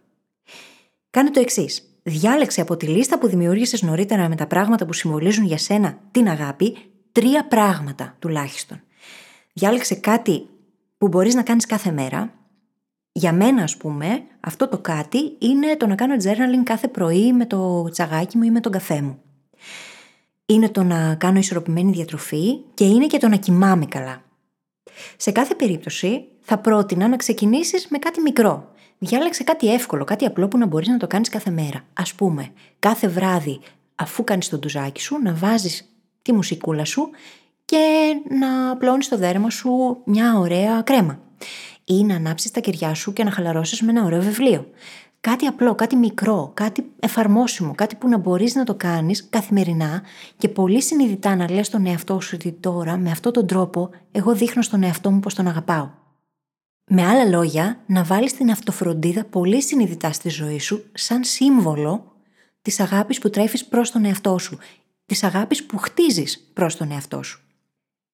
Κάνε 1.09 1.31
το 1.31 1.39
εξής. 1.39 1.83
Διάλεξε 2.03 2.61
από 2.61 2.77
τη 2.77 2.87
λίστα 2.87 3.19
που 3.19 3.27
δημιούργησες 3.27 3.81
νωρίτερα 3.81 4.29
με 4.29 4.35
τα 4.35 4.47
πράγματα 4.47 4.85
που 4.85 4.93
συμβολίζουν 4.93 5.45
για 5.45 5.57
σένα 5.57 5.97
την 6.11 6.29
αγάπη, 6.29 6.77
τρία 7.11 7.45
πράγματα 7.47 8.15
τουλάχιστον. 8.19 8.81
Διάλεξε 9.53 9.95
κάτι 9.95 10.47
που 10.97 11.07
μπορείς 11.07 11.35
να 11.35 11.43
κάνεις 11.43 11.65
κάθε 11.65 11.91
μέρα, 11.91 12.33
για 13.11 13.33
μένα, 13.33 13.63
ας 13.63 13.77
πούμε, 13.77 14.23
αυτό 14.39 14.67
το 14.67 14.77
κάτι 14.77 15.35
είναι 15.39 15.75
το 15.77 15.87
να 15.87 15.95
κάνω 15.95 16.15
journaling 16.23 16.63
κάθε 16.63 16.87
πρωί 16.87 17.33
με 17.33 17.45
το 17.45 17.89
τσαγάκι 17.89 18.37
μου 18.37 18.43
ή 18.43 18.51
με 18.51 18.59
τον 18.59 18.71
καφέ 18.71 19.01
μου. 19.01 19.21
Είναι 20.45 20.69
το 20.69 20.83
να 20.83 21.15
κάνω 21.15 21.39
ισορροπημένη 21.39 21.91
διατροφή 21.91 22.59
και 22.73 22.85
είναι 22.85 23.05
και 23.07 23.17
το 23.17 23.27
να 23.27 23.35
κοιμάμαι 23.35 23.85
καλά. 23.85 24.23
Σε 25.17 25.31
κάθε 25.31 25.55
περίπτωση, 25.55 26.25
θα 26.41 26.57
πρότεινα 26.57 27.07
να 27.07 27.15
ξεκινήσεις 27.15 27.87
με 27.87 27.97
κάτι 27.97 28.21
μικρό. 28.21 28.71
Διάλεξε 28.97 29.43
κάτι 29.43 29.73
εύκολο, 29.73 30.03
κάτι 30.03 30.25
απλό 30.25 30.47
που 30.47 30.57
να 30.57 30.65
μπορείς 30.65 30.87
να 30.87 30.97
το 30.97 31.07
κάνεις 31.07 31.29
κάθε 31.29 31.49
μέρα. 31.49 31.77
Α 31.93 32.15
πούμε, 32.15 32.51
κάθε 32.79 33.07
βράδυ, 33.07 33.59
αφού 33.95 34.23
κάνεις 34.23 34.49
το 34.49 34.57
ντουζάκι 34.57 35.01
σου, 35.01 35.17
να 35.23 35.33
βάζεις 35.33 35.93
τη 36.21 36.33
μουσικούλα 36.33 36.85
σου 36.85 37.09
και 37.65 37.77
να 38.39 38.77
πλώνει 38.77 39.05
το 39.05 39.17
δέρμα 39.17 39.49
σου 39.49 40.01
μια 40.05 40.37
ωραία 40.37 40.81
κρέμα 40.81 41.19
ή 41.89 42.03
να 42.03 42.15
ανάψεις 42.15 42.51
τα 42.51 42.59
κεριά 42.59 42.93
σου 42.93 43.13
και 43.13 43.23
να 43.23 43.31
χαλαρώσεις 43.31 43.81
με 43.81 43.91
ένα 43.91 44.03
ωραίο 44.03 44.21
βιβλίο. 44.21 44.67
Κάτι 45.21 45.45
απλό, 45.45 45.75
κάτι 45.75 45.95
μικρό, 45.95 46.51
κάτι 46.53 46.91
εφαρμόσιμο, 46.99 47.75
κάτι 47.75 47.95
που 47.95 48.07
να 48.07 48.17
μπορείς 48.17 48.55
να 48.55 48.63
το 48.63 48.75
κάνεις 48.75 49.29
καθημερινά 49.29 50.01
και 50.37 50.49
πολύ 50.49 50.81
συνειδητά 50.81 51.35
να 51.35 51.51
λες 51.51 51.67
στον 51.67 51.85
εαυτό 51.85 52.19
σου 52.19 52.31
ότι 52.35 52.51
τώρα 52.51 52.97
με 52.97 53.11
αυτόν 53.11 53.33
τον 53.33 53.47
τρόπο 53.47 53.89
εγώ 54.11 54.35
δείχνω 54.35 54.61
στον 54.61 54.83
εαυτό 54.83 55.11
μου 55.11 55.19
πως 55.19 55.33
τον 55.33 55.47
αγαπάω. 55.47 55.89
Με 56.91 57.05
άλλα 57.05 57.25
λόγια, 57.25 57.79
να 57.85 58.03
βάλεις 58.03 58.33
την 58.33 58.51
αυτοφροντίδα 58.51 59.25
πολύ 59.25 59.61
συνειδητά 59.61 60.11
στη 60.11 60.29
ζωή 60.29 60.59
σου 60.59 60.83
σαν 60.93 61.23
σύμβολο 61.23 62.15
της 62.61 62.79
αγάπης 62.79 63.19
που 63.19 63.29
τρέφεις 63.29 63.65
προς 63.65 63.91
τον 63.91 64.05
εαυτό 64.05 64.37
σου, 64.37 64.57
της 65.05 65.23
αγάπης 65.23 65.65
που 65.65 65.77
χτίζεις 65.77 66.49
προς 66.53 66.75
τον 66.75 66.91
εαυτό 66.91 67.23
σου. 67.23 67.41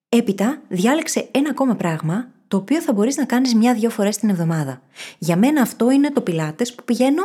Έπειτα, 0.10 0.62
διάλεξε 0.68 1.30
ένα 1.32 1.50
ακόμα 1.50 1.76
πράγμα 1.76 2.34
το 2.56 2.62
οποίο 2.62 2.82
θα 2.82 2.94
μπορείς 2.94 3.18
να 3.18 3.26
κάνεις 3.26 3.56
μια-δυο 3.56 3.90
φορές 3.90 4.18
την 4.18 4.30
εβδομάδα. 4.30 4.82
Για 5.18 5.38
μένα 5.38 5.62
αυτό 5.62 5.92
είναι 5.92 6.12
το 6.12 6.22
πιλάτες 6.22 6.76
που 6.76 6.84
πηγαίνω 6.84 7.24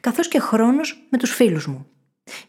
καθώς 0.00 0.28
και 0.28 0.38
χρόνος 0.38 1.06
με 1.10 1.18
τους 1.18 1.34
φίλους 1.34 1.66
μου. 1.66 1.86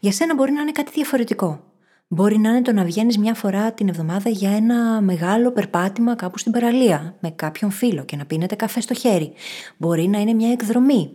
Για 0.00 0.12
σένα 0.12 0.34
μπορεί 0.34 0.52
να 0.52 0.60
είναι 0.60 0.72
κάτι 0.72 0.90
διαφορετικό. 0.94 1.64
Μπορεί 2.08 2.38
να 2.38 2.50
είναι 2.50 2.62
το 2.62 2.72
να 2.72 2.84
βγαίνεις 2.84 3.18
μια 3.18 3.34
φορά 3.34 3.72
την 3.72 3.88
εβδομάδα 3.88 4.30
για 4.30 4.50
ένα 4.56 5.00
μεγάλο 5.00 5.52
περπάτημα 5.52 6.14
κάπου 6.14 6.38
στην 6.38 6.52
παραλία 6.52 7.16
με 7.20 7.30
κάποιον 7.30 7.70
φίλο 7.70 8.04
και 8.04 8.16
να 8.16 8.26
πίνετε 8.26 8.54
καφέ 8.54 8.80
στο 8.80 8.94
χέρι. 8.94 9.32
Μπορεί 9.76 10.08
να 10.08 10.18
είναι 10.18 10.32
μια 10.32 10.50
εκδρομή, 10.50 11.10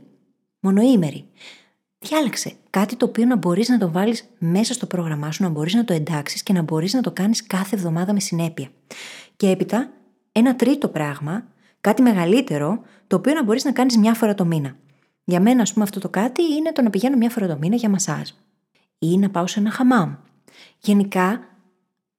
μονοήμερη. 0.60 1.25
Διάλεξε 2.00 2.53
κάτι 2.70 2.96
το 2.96 3.05
οποίο 3.05 3.25
να 3.25 3.36
μπορείς 3.36 3.70
να 3.70 3.77
το 3.77 3.91
βάλεις 3.91 4.29
μέσα 4.38 4.74
στο 4.74 4.86
πρόγραμμά 4.86 5.32
σου, 5.32 5.43
να 5.43 5.50
μπορείς 5.50 5.74
να 5.74 5.84
το 5.84 5.93
εντάξεις 5.93 6.43
και 6.43 6.53
να 6.53 6.62
μπορείς 6.62 6.93
να 6.93 7.01
το 7.01 7.12
κάνεις 7.12 7.48
κάθε 7.48 7.75
εβδομάδα 7.75 8.13
με 8.13 8.20
συνέπεια. 8.20 8.67
Και 9.36 9.50
έπειτα 9.50 9.89
ένα 10.33 10.55
τρίτο 10.55 10.87
πράγμα, 10.87 11.43
κάτι 11.81 12.01
μεγαλύτερο, 12.01 12.81
το 13.07 13.15
οποίο 13.15 13.33
να 13.33 13.43
μπορείς 13.43 13.63
να 13.63 13.71
κάνεις 13.71 13.97
μια 13.97 14.13
φορά 14.13 14.35
το 14.35 14.45
μήνα. 14.45 14.75
Για 15.23 15.39
μένα, 15.39 15.61
ας 15.61 15.73
πούμε, 15.73 15.83
αυτό 15.83 15.99
το 15.99 16.09
κάτι 16.09 16.41
είναι 16.53 16.71
το 16.71 16.81
να 16.81 16.89
πηγαίνω 16.89 17.17
μια 17.17 17.29
φορά 17.29 17.47
το 17.47 17.57
μήνα 17.57 17.75
για 17.75 17.89
μασάζ. 17.89 18.29
Ή 18.99 19.17
να 19.17 19.29
πάω 19.29 19.47
σε 19.47 19.59
ένα 19.59 19.71
χαμάμ. 19.71 20.15
Γενικά, 20.79 21.39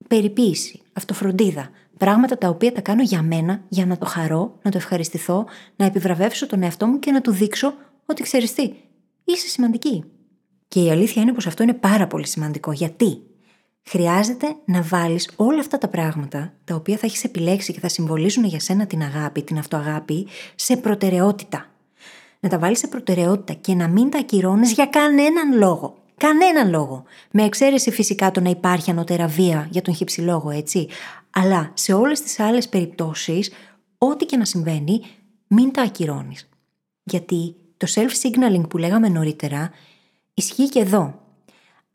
περιποίηση, 0.09 0.83
αυτοφροντίδα. 0.93 1.71
Πράγματα 1.99 2.39
τα 2.39 2.49
οποία 2.49 2.73
τα 2.73 2.81
κάνω 2.81 3.03
για 3.03 3.23
μένα, 3.23 3.61
για 3.69 3.87
να 3.87 3.99
το 3.99 4.07
χαρώ, 4.07 4.59
να 4.63 4.71
το 4.71 4.77
ευχαριστηθώ, 4.77 5.47
να 5.77 5.87
επιβραβεύσω 5.87 6.47
τον 6.47 6.63
εαυτό 6.63 6.87
μου 6.87 6.99
και 6.99 7.11
να 7.11 7.21
του 7.21 7.31
δείξω 7.31 7.75
ότι 8.07 8.23
ξέρεις 8.23 8.55
τι, 8.55 8.73
είσαι 9.25 9.49
σημαντική. 9.49 10.05
Και 10.69 10.83
η 10.83 10.91
αλήθεια 10.91 11.23
είναι 11.23 11.33
πως 11.33 11.47
αυτό 11.47 11.63
είναι 11.63 11.75
πάρα 11.75 12.07
πολύ 12.07 12.27
σημαντικό. 12.27 12.73
Γιατί; 12.73 13.23
Χρειάζεται 13.85 14.57
να 14.65 14.83
βάλεις 14.83 15.31
όλα 15.37 15.61
αυτά 15.61 15.79
τα 15.79 15.89
πράγματα, 15.89 16.53
τα 16.65 16.75
οποία 16.75 16.97
θα 16.97 17.07
έχεις 17.07 17.25
επιλέξει 17.25 17.73
και 17.73 17.81
θα 17.81 17.89
συμβολίζουν 17.89 18.45
για 18.45 18.61
σένα 18.61 18.87
την 18.87 19.03
αγάπη, 19.03 19.43
την 19.43 19.59
αυτοαγάπη, 19.59 20.27
σε 20.55 20.77
προτεραιότητα. 20.77 21.67
Να 22.41 22.49
τα 22.49 22.59
βάλεις 22.59 22.79
σε 22.79 22.87
προτεραιότητα 22.87 23.53
και 23.53 23.75
να 23.75 23.89
μην 23.89 24.11
τα 24.11 24.19
ακυρώνεις 24.19 24.73
για 24.73 24.87
κανέναν 24.87 25.59
λόγο. 25.59 25.97
Κανέναν 26.17 26.71
λόγο. 26.71 27.05
Με 27.31 27.43
εξαίρεση 27.43 27.91
φυσικά 27.91 28.31
το 28.31 28.41
να 28.41 28.51
υπάρχει 28.51 28.91
ανώτερα 28.91 29.27
βία 29.27 29.69
για 29.71 29.83
τον 29.83 29.95
χυψηλόγο, 29.95 30.51
έτσι. 30.51 30.89
Αλλά 31.31 31.71
σε 31.75 31.93
όλες 31.93 32.21
τις 32.21 32.41
άλλες 32.41 32.69
περιπτώσεις, 32.69 33.53
ό,τι 33.99 34.25
και 34.25 34.37
να 34.37 34.45
συμβαίνει, 34.45 35.01
μην 35.47 35.73
τα 35.73 35.83
ακυρώνεις. 35.83 36.49
Γιατί 37.03 37.57
το 37.77 37.87
self-signaling 37.95 38.69
που 38.69 38.79
λέγαμε 38.79 39.09
νωρίτερα 39.09 39.71
ισχύει 40.35 40.69
και 40.69 40.79
εδώ 40.79 41.24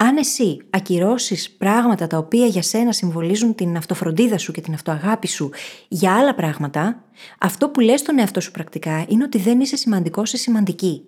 αν 0.01 0.17
εσύ 0.17 0.61
ακυρώσεις 0.69 1.51
πράγματα 1.51 2.07
τα 2.07 2.17
οποία 2.17 2.45
για 2.45 2.61
σένα 2.61 2.91
συμβολίζουν 2.91 3.55
την 3.55 3.77
αυτοφροντίδα 3.77 4.37
σου 4.37 4.51
και 4.51 4.61
την 4.61 4.73
αυτοαγάπη 4.73 5.27
σου 5.27 5.49
για 5.87 6.15
άλλα 6.15 6.35
πράγματα, 6.35 7.03
αυτό 7.39 7.69
που 7.69 7.79
λες 7.79 7.99
στον 7.99 8.19
εαυτό 8.19 8.41
σου 8.41 8.51
πρακτικά 8.51 9.05
είναι 9.07 9.23
ότι 9.23 9.37
δεν 9.37 9.59
είσαι 9.59 9.75
σημαντικός 9.75 10.33
ή 10.33 10.37
σημαντική. 10.37 11.03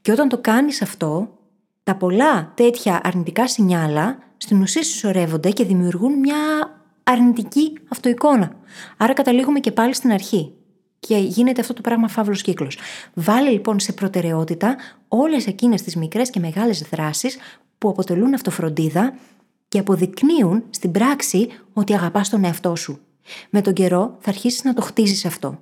Και 0.00 0.12
όταν 0.12 0.28
το 0.28 0.38
κάνεις 0.38 0.82
αυτό, 0.82 1.38
τα 1.82 1.96
πολλά 1.96 2.52
τέτοια 2.54 3.00
αρνητικά 3.02 3.48
σινιάλα 3.48 4.18
στην 4.36 4.62
ουσία 4.62 4.82
συσσωρεύονται 4.82 5.50
και 5.50 5.64
δημιουργούν 5.64 6.18
μια 6.18 6.36
αρνητική 7.02 7.72
αυτοεικόνα. 7.88 8.52
Άρα 8.96 9.12
καταλήγουμε 9.12 9.60
και 9.60 9.72
πάλι 9.72 9.94
στην 9.94 10.12
αρχή. 10.12 10.52
Και 11.08 11.16
γίνεται 11.16 11.60
αυτό 11.60 11.72
το 11.72 11.80
πράγμα 11.80 12.08
φαύλος 12.08 12.42
κύκλος. 12.42 12.78
Βάλε 13.14 13.50
λοιπόν 13.50 13.80
σε 13.80 13.92
προτεραιότητα 13.92 14.76
όλες 15.08 15.46
εκείνες 15.46 15.82
τις 15.82 15.96
μικρές 15.96 16.30
και 16.30 16.40
μεγάλες 16.40 16.82
δράσεις 16.90 17.38
που 17.78 17.88
αποτελούν 17.88 18.34
αυτοφροντίδα 18.34 19.14
και 19.68 19.78
αποδεικνύουν 19.78 20.62
στην 20.70 20.90
πράξη 20.90 21.48
ότι 21.72 21.94
αγαπάς 21.94 22.28
τον 22.28 22.44
εαυτό 22.44 22.76
σου. 22.76 23.00
Με 23.50 23.60
τον 23.60 23.72
καιρό 23.72 24.16
θα 24.20 24.30
αρχίσεις 24.30 24.64
να 24.64 24.74
το 24.74 24.82
χτίζεις 24.82 25.24
αυτό. 25.24 25.58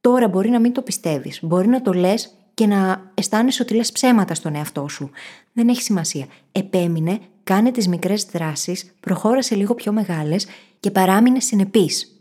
Τώρα 0.00 0.28
μπορεί 0.28 0.50
να 0.50 0.60
μην 0.60 0.72
το 0.72 0.82
πιστεύεις, 0.82 1.38
μπορεί 1.42 1.68
να 1.68 1.82
το 1.82 1.92
λες 1.92 2.34
και 2.54 2.66
να 2.66 3.10
αισθάνεσαι 3.14 3.62
ότι 3.62 3.74
λες 3.74 3.92
ψέματα 3.92 4.34
στον 4.34 4.54
εαυτό 4.54 4.88
σου. 4.88 5.10
Δεν 5.52 5.68
έχει 5.68 5.82
σημασία. 5.82 6.26
Επέμεινε, 6.52 7.18
κάνε 7.44 7.70
τις 7.70 7.88
μικρές 7.88 8.24
δράσεις, 8.24 8.94
προχώρασε 9.00 9.54
λίγο 9.54 9.74
πιο 9.74 9.92
μεγάλες 9.92 10.46
και 10.80 10.90
παράμεινε 10.90 11.40
συνεπής. 11.40 12.19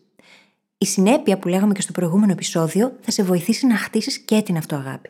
Η 0.81 0.86
συνέπεια 0.86 1.38
που 1.38 1.48
λέγαμε 1.48 1.74
και 1.74 1.81
στο 1.81 1.91
προηγούμενο 1.91 2.31
επεισόδιο 2.31 2.95
θα 3.01 3.12
σε 3.12 3.24
βοηθήσει 3.24 3.67
να 3.67 3.77
χτίσεις 3.77 4.19
και 4.19 4.41
την 4.41 4.57
αυτοαγάπη. 4.57 5.09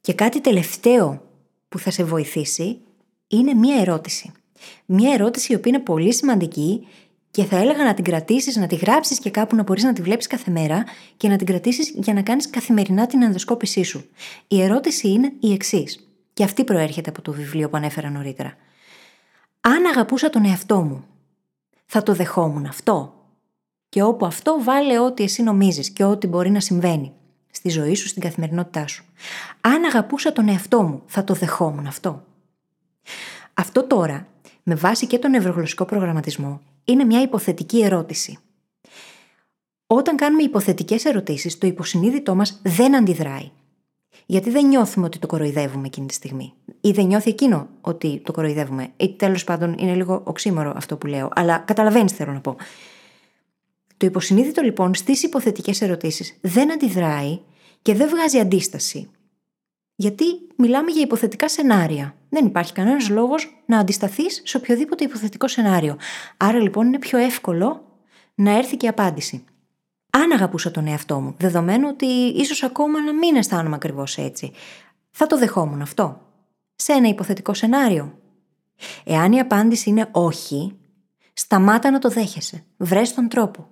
Και 0.00 0.14
κάτι 0.14 0.40
τελευταίο 0.40 1.22
που 1.68 1.78
θα 1.78 1.90
σε 1.90 2.04
βοηθήσει 2.04 2.78
είναι 3.26 3.54
μία 3.54 3.80
ερώτηση. 3.80 4.32
Μία 4.86 5.12
ερώτηση 5.12 5.52
η 5.52 5.54
οποία 5.54 5.72
είναι 5.74 5.82
πολύ 5.82 6.14
σημαντική 6.14 6.86
και 7.30 7.44
θα 7.44 7.56
έλεγα 7.56 7.84
να 7.84 7.94
την 7.94 8.04
κρατήσεις, 8.04 8.56
να 8.56 8.66
τη 8.66 8.74
γράψεις 8.74 9.18
και 9.18 9.30
κάπου 9.30 9.56
να 9.56 9.62
μπορείς 9.62 9.82
να 9.82 9.92
τη 9.92 10.02
βλέπεις 10.02 10.26
κάθε 10.26 10.50
μέρα 10.50 10.84
και 11.16 11.28
να 11.28 11.36
την 11.36 11.46
κρατήσεις 11.46 11.92
για 11.94 12.14
να 12.14 12.22
κάνεις 12.22 12.50
καθημερινά 12.50 13.06
την 13.06 13.22
ενδοσκόπησή 13.22 13.82
σου. 13.82 14.04
Η 14.48 14.62
ερώτηση 14.62 15.08
είναι 15.08 15.32
η 15.40 15.52
εξής. 15.52 16.08
Και 16.32 16.44
αυτή 16.44 16.64
προέρχεται 16.64 17.10
από 17.10 17.22
το 17.22 17.32
βιβλίο 17.32 17.68
που 17.68 17.76
ανέφερα 17.76 18.10
νωρίτερα. 18.10 18.54
Αν 19.60 19.86
αγαπούσα 19.86 20.30
τον 20.30 20.44
εαυτό 20.44 20.82
μου, 20.82 21.04
θα 21.86 22.02
το 22.02 22.14
δεχόμουν 22.14 22.66
αυτό; 22.66 23.19
Και 23.90 24.02
όπου 24.02 24.26
αυτό 24.26 24.62
βάλε 24.62 24.98
ό,τι 24.98 25.22
εσύ 25.22 25.42
νομίζεις 25.42 25.90
και 25.90 26.04
ό,τι 26.04 26.26
μπορεί 26.26 26.50
να 26.50 26.60
συμβαίνει 26.60 27.12
στη 27.50 27.68
ζωή 27.68 27.94
σου, 27.94 28.08
στην 28.08 28.22
καθημερινότητά 28.22 28.86
σου. 28.86 29.04
Αν 29.60 29.84
αγαπούσα 29.84 30.32
τον 30.32 30.48
εαυτό 30.48 30.82
μου, 30.82 31.02
θα 31.06 31.24
το 31.24 31.34
δεχόμουν 31.34 31.86
αυτό. 31.86 32.24
Αυτό 33.54 33.86
τώρα, 33.86 34.26
με 34.62 34.74
βάση 34.74 35.06
και 35.06 35.18
τον 35.18 35.30
νευρογλωσσικό 35.30 35.84
προγραμματισμό, 35.84 36.60
είναι 36.84 37.04
μια 37.04 37.22
υποθετική 37.22 37.82
ερώτηση. 37.82 38.38
Όταν 39.86 40.16
κάνουμε 40.16 40.42
υποθετικές 40.42 41.04
ερωτήσεις, 41.04 41.58
το 41.58 41.66
υποσυνείδητό 41.66 42.34
μας 42.34 42.60
δεν 42.62 42.96
αντιδράει. 42.96 43.50
Γιατί 44.26 44.50
δεν 44.50 44.66
νιώθουμε 44.66 45.06
ότι 45.06 45.18
το 45.18 45.26
κοροϊδεύουμε 45.26 45.86
εκείνη 45.86 46.06
τη 46.06 46.14
στιγμή. 46.14 46.52
Ή 46.80 46.90
δεν 46.90 47.06
νιώθει 47.06 47.30
εκείνο 47.30 47.68
ότι 47.80 48.20
το 48.24 48.32
κοροϊδεύουμε. 48.32 48.88
Ή 48.96 49.14
τέλος 49.16 49.44
πάντων 49.44 49.74
είναι 49.78 49.94
λίγο 49.94 50.22
οξύμορο 50.24 50.72
αυτό 50.76 50.96
που 50.96 51.06
λέω. 51.06 51.28
Αλλά 51.32 51.58
καταλαβαίνεις, 51.58 52.12
θέλω 52.12 52.32
να 52.32 52.40
πω. 52.40 52.56
Το 54.00 54.06
υποσυνείδητο 54.06 54.62
λοιπόν 54.62 54.94
στις 54.94 55.22
υποθετικές 55.22 55.80
ερωτήσεις 55.80 56.38
δεν 56.40 56.72
αντιδράει 56.72 57.40
και 57.82 57.94
δεν 57.94 58.08
βγάζει 58.08 58.38
αντίσταση. 58.38 59.10
Γιατί 59.94 60.24
μιλάμε 60.56 60.90
για 60.90 61.02
υποθετικά 61.02 61.48
σενάρια. 61.48 62.14
Δεν 62.28 62.46
υπάρχει 62.46 62.72
κανένας 62.72 63.08
λόγος 63.08 63.62
να 63.66 63.78
αντισταθείς 63.78 64.42
σε 64.44 64.56
οποιοδήποτε 64.56 65.04
υποθετικό 65.04 65.48
σενάριο. 65.48 65.96
Άρα 66.36 66.58
λοιπόν 66.58 66.86
είναι 66.86 66.98
πιο 66.98 67.18
εύκολο 67.18 67.84
να 68.34 68.56
έρθει 68.56 68.76
και 68.76 68.86
η 68.86 68.88
απάντηση. 68.88 69.44
Αν 70.10 70.32
αγαπούσα 70.32 70.70
τον 70.70 70.86
εαυτό 70.86 71.20
μου, 71.20 71.34
δεδομένου 71.38 71.88
ότι 71.90 72.06
ίσως 72.36 72.62
ακόμα 72.62 73.00
να 73.00 73.14
μην 73.14 73.36
αισθάνομαι 73.36 73.74
ακριβώς 73.74 74.18
έτσι, 74.18 74.52
θα 75.10 75.26
το 75.26 75.38
δεχόμουν 75.38 75.82
αυτό. 75.82 76.20
Σε 76.74 76.92
ένα 76.92 77.08
υποθετικό 77.08 77.54
σενάριο. 77.54 78.18
Εάν 79.04 79.32
η 79.32 79.40
απάντηση 79.40 79.90
είναι 79.90 80.08
όχι, 80.10 80.76
σταμάτα 81.32 81.90
να 81.90 81.98
το 81.98 82.08
δέχεσαι. 82.08 82.64
Βρες 82.76 83.14
τον 83.14 83.28
τρόπο. 83.28 83.68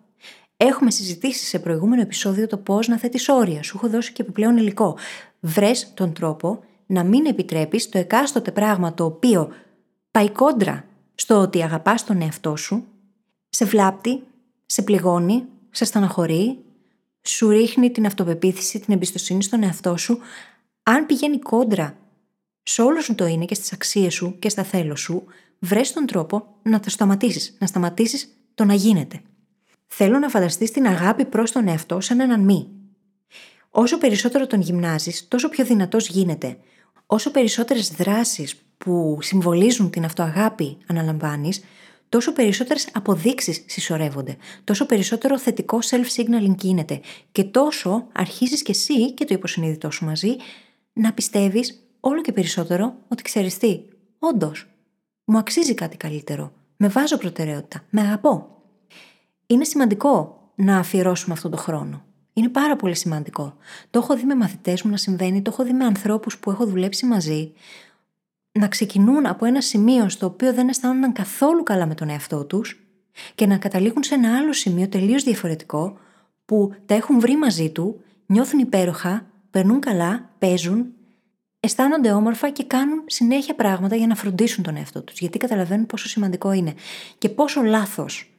Έχουμε 0.61 0.91
συζητήσει 0.91 1.45
σε 1.45 1.59
προηγούμενο 1.59 2.03
επεισόδιο 2.03 2.47
το 2.47 2.57
πώς 2.57 2.88
να 2.88 2.99
θέτεις 2.99 3.29
όρια. 3.29 3.62
Σου 3.62 3.77
έχω 3.77 3.88
δώσει 3.88 4.12
και 4.12 4.23
επιπλέον 4.23 4.57
υλικό. 4.57 4.97
Βρες 5.41 5.93
τον 5.95 6.12
τρόπο 6.12 6.65
να 6.87 7.05
μην 7.05 7.27
επιτρέπεις 7.27 7.88
το 7.88 7.99
εκάστοτε 7.99 8.50
πράγμα 8.50 8.95
το 8.95 9.05
οποίο 9.05 9.53
πάει 10.11 10.31
κόντρα 10.31 10.85
στο 11.15 11.37
ότι 11.41 11.62
αγαπάς 11.62 12.05
τον 12.05 12.23
εαυτό 12.23 12.57
σου, 12.57 12.85
σε 13.49 13.65
βλάπτει, 13.65 14.23
σε 14.67 14.83
πληγώνει, 14.83 15.45
σε 15.71 15.85
στεναχωρεί, 15.85 16.59
σου 17.23 17.49
ρίχνει 17.49 17.91
την 17.91 18.07
αυτοπεποίθηση, 18.07 18.81
την 18.81 18.95
εμπιστοσύνη 18.95 19.43
στον 19.43 19.62
εαυτό 19.62 19.97
σου, 19.97 20.19
αν 20.83 21.07
πηγαίνει 21.07 21.38
κόντρα 21.38 21.97
σε 22.62 22.83
όλο 22.83 23.00
σου 23.00 23.15
το 23.15 23.27
είναι 23.27 23.45
και 23.45 23.55
στις 23.55 23.73
αξίες 23.73 24.15
σου 24.15 24.38
και 24.38 24.49
στα 24.49 24.62
θέλω 24.62 24.97
σου, 24.97 25.25
βρες 25.59 25.93
τον 25.93 26.07
τρόπο 26.07 26.47
να 26.62 26.81
το 26.81 26.91
σταματήσεις, 26.91 27.57
να 27.59 27.67
σταματήσεις 27.67 28.29
το 28.55 28.65
να 28.65 28.75
γίνεται. 28.75 29.21
Θέλω 29.88 30.18
να 30.18 30.28
φανταστείς 30.28 30.71
την 30.71 30.87
αγάπη 30.87 31.25
προς 31.25 31.52
τον 31.52 31.68
εαυτό 31.68 32.00
σαν 32.00 32.21
έναν 32.21 32.40
μη. 32.40 32.68
Όσο 33.71 33.99
περισσότερο 33.99 34.47
τον 34.47 34.61
γυμνάζεις, 34.61 35.28
τόσο 35.28 35.49
πιο 35.49 35.64
δυνατός 35.64 36.09
γίνεται. 36.09 36.59
Όσο 37.07 37.30
περισσότερες 37.30 37.90
δράσεις 37.90 38.54
που 38.78 39.18
συμβολίζουν 39.21 39.90
την 39.90 40.04
αυτοαγάπη 40.04 40.76
αναλαμβάνεις, 40.87 41.64
τόσο 42.09 42.33
περισσότερες 42.33 42.88
αποδείξεις 42.92 43.64
συσσωρεύονται, 43.66 44.37
τόσο 44.64 44.87
περισσότερο 44.87 45.38
θετικό 45.38 45.78
self-signaling 45.90 46.54
γίνεται 46.59 47.00
και 47.33 47.45
τόσο 47.45 48.07
αρχίζεις 48.12 48.62
κι 48.62 48.71
εσύ 48.71 49.12
και 49.12 49.25
το 49.25 49.35
υποσυνείδητό 49.35 49.90
σου 49.90 50.04
μαζί 50.04 50.37
να 50.92 51.12
πιστεύεις 51.12 51.83
όλο 52.00 52.21
και 52.21 52.33
περισσότερο 52.33 52.95
ότι 53.09 53.23
ξέρεις 53.23 53.59
τι, 53.59 53.80
όντως, 54.18 54.66
μου 55.25 55.38
αξίζει 55.38 55.75
κάτι 55.75 55.97
καλύτερο. 55.97 56.52
Με 56.76 56.88
βάζω 56.88 57.16
προτεραιότητα. 57.16 57.85
Με 57.90 58.00
αγαπώ. 58.00 58.58
Είναι 59.50 59.64
σημαντικό 59.64 60.40
να 60.55 60.78
αφιερώσουμε 60.78 61.35
αυτόν 61.35 61.50
τον 61.50 61.61
χρόνο. 61.61 62.02
Είναι 62.33 62.49
πάρα 62.49 62.76
πολύ 62.76 62.95
σημαντικό. 62.95 63.57
Το 63.90 63.99
έχω 63.99 64.17
δει 64.17 64.25
με 64.25 64.35
μαθητές 64.35 64.83
μου 64.83 64.90
να 64.90 64.97
συμβαίνει, 64.97 65.43
το 65.43 65.50
έχω 65.52 65.64
δει 65.64 65.73
με 65.73 65.85
ανθρώπους 65.85 66.38
που 66.38 66.50
έχω 66.50 66.67
δουλέψει 66.67 67.07
μαζί, 67.07 67.52
να 68.52 68.69
ξεκινούν 68.69 69.26
από 69.26 69.45
ένα 69.45 69.61
σημείο 69.61 70.09
στο 70.09 70.26
οποίο 70.26 70.52
δεν 70.52 70.69
αισθάνονταν 70.69 71.12
καθόλου 71.12 71.62
καλά 71.62 71.87
με 71.87 71.95
τον 71.95 72.09
εαυτό 72.09 72.45
τους 72.45 72.87
και 73.35 73.47
να 73.47 73.57
καταλήγουν 73.57 74.02
σε 74.02 74.14
ένα 74.14 74.37
άλλο 74.37 74.52
σημείο 74.52 74.88
τελείως 74.88 75.23
διαφορετικό 75.23 75.99
που 76.45 76.75
τα 76.87 76.95
έχουν 76.95 77.21
βρει 77.21 77.37
μαζί 77.37 77.71
του, 77.71 78.00
νιώθουν 78.26 78.59
υπέροχα, 78.59 79.26
περνούν 79.50 79.81
καλά, 79.81 80.31
παίζουν, 80.38 80.87
αισθάνονται 81.61 82.12
όμορφα 82.12 82.50
και 82.50 82.64
κάνουν 82.64 83.02
συνέχεια 83.07 83.55
πράγματα 83.55 83.97
για 83.97 84.07
να 84.07 84.14
φροντίσουν 84.14 84.64
τον 84.64 84.76
εαυτό 84.76 85.02
τους. 85.02 85.19
Γιατί 85.19 85.38
καταλαβαίνουν 85.38 85.87
πόσο 85.87 86.09
σημαντικό 86.09 86.52
είναι 86.52 86.75
και 87.19 87.28
πόσο 87.28 87.62
λάθος 87.62 88.38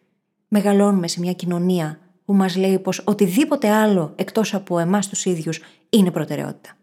μεγαλώνουμε 0.49 1.07
σε 1.07 1.19
μια 1.19 1.33
κοινωνία 1.33 1.99
που 2.25 2.33
μας 2.33 2.55
λέει 2.55 2.79
πως 2.79 3.01
οτιδήποτε 3.05 3.69
άλλο 3.69 4.13
εκτός 4.15 4.53
από 4.53 4.79
εμάς 4.79 5.07
τους 5.07 5.25
ίδιους 5.25 5.61
είναι 5.89 6.11
προτεραιότητα. 6.11 6.77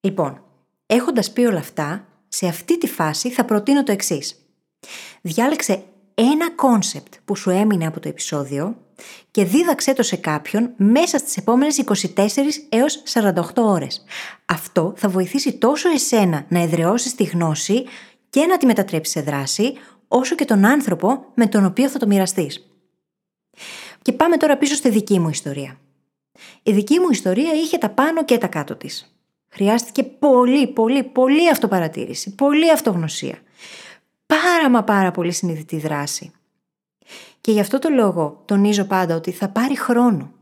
Λοιπόν, 0.00 0.42
έχοντας 0.86 1.32
πει 1.32 1.44
όλα 1.44 1.58
αυτά, 1.58 2.06
σε 2.28 2.46
αυτή 2.46 2.78
τη 2.78 2.86
φάση 2.86 3.30
θα 3.30 3.44
προτείνω 3.44 3.82
το 3.82 3.92
εξής. 3.92 4.46
Διάλεξε 5.22 5.82
ένα 6.14 6.50
κόνσεπτ 6.50 7.14
που 7.24 7.36
σου 7.36 7.50
έμεινε 7.50 7.86
από 7.86 8.00
το 8.00 8.08
επεισόδιο 8.08 8.76
και 9.30 9.44
δίδαξέ 9.44 9.92
το 9.92 10.02
σε 10.02 10.16
κάποιον 10.16 10.72
μέσα 10.76 11.18
στις 11.18 11.36
επόμενες 11.36 11.82
24 11.84 12.12
έως 12.68 13.02
48 13.12 13.32
ώρες. 13.56 14.04
Αυτό 14.46 14.92
θα 14.96 15.08
βοηθήσει 15.08 15.52
τόσο 15.52 15.88
εσένα 15.90 16.46
να 16.48 16.60
εδραιώσεις 16.62 17.14
τη 17.14 17.24
γνώση 17.24 17.84
και 18.30 18.46
να 18.46 18.56
τη 18.56 18.66
μετατρέψεις 18.66 19.12
σε 19.12 19.20
δράση, 19.20 19.72
όσο 20.08 20.34
και 20.34 20.44
τον 20.44 20.64
άνθρωπο 20.64 21.24
με 21.34 21.46
τον 21.46 21.64
οποίο 21.64 21.88
θα 21.88 21.98
το 21.98 22.06
μοιραστείς. 22.06 22.70
Και 24.02 24.12
πάμε 24.12 24.36
τώρα 24.36 24.56
πίσω 24.56 24.74
στη 24.74 24.88
δική 24.88 25.18
μου 25.18 25.28
ιστορία. 25.28 25.78
Η 26.62 26.72
δική 26.72 26.98
μου 26.98 27.10
ιστορία 27.10 27.52
είχε 27.52 27.78
τα 27.78 27.88
πάνω 27.88 28.24
και 28.24 28.38
τα 28.38 28.46
κάτω 28.46 28.76
της. 28.76 29.16
Χρειάστηκε 29.48 30.02
πολύ, 30.02 30.66
πολύ, 30.66 31.02
πολύ 31.02 31.50
αυτοπαρατήρηση, 31.50 32.34
πολύ 32.34 32.70
αυτογνωσία. 32.70 33.38
Πάρα 34.26 34.70
μα 34.70 34.84
πάρα 34.84 35.10
πολύ 35.10 35.32
συνειδητή 35.32 35.76
δράση. 35.78 36.32
Και 37.40 37.52
γι' 37.52 37.60
αυτό 37.60 37.78
το 37.78 37.88
λόγο 37.88 38.42
τονίζω 38.44 38.84
πάντα 38.84 39.14
ότι 39.14 39.30
θα 39.30 39.48
πάρει 39.48 39.78
χρόνο. 39.78 40.32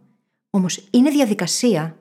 Όμως 0.50 0.88
είναι 0.90 1.10
διαδικασία 1.10 1.96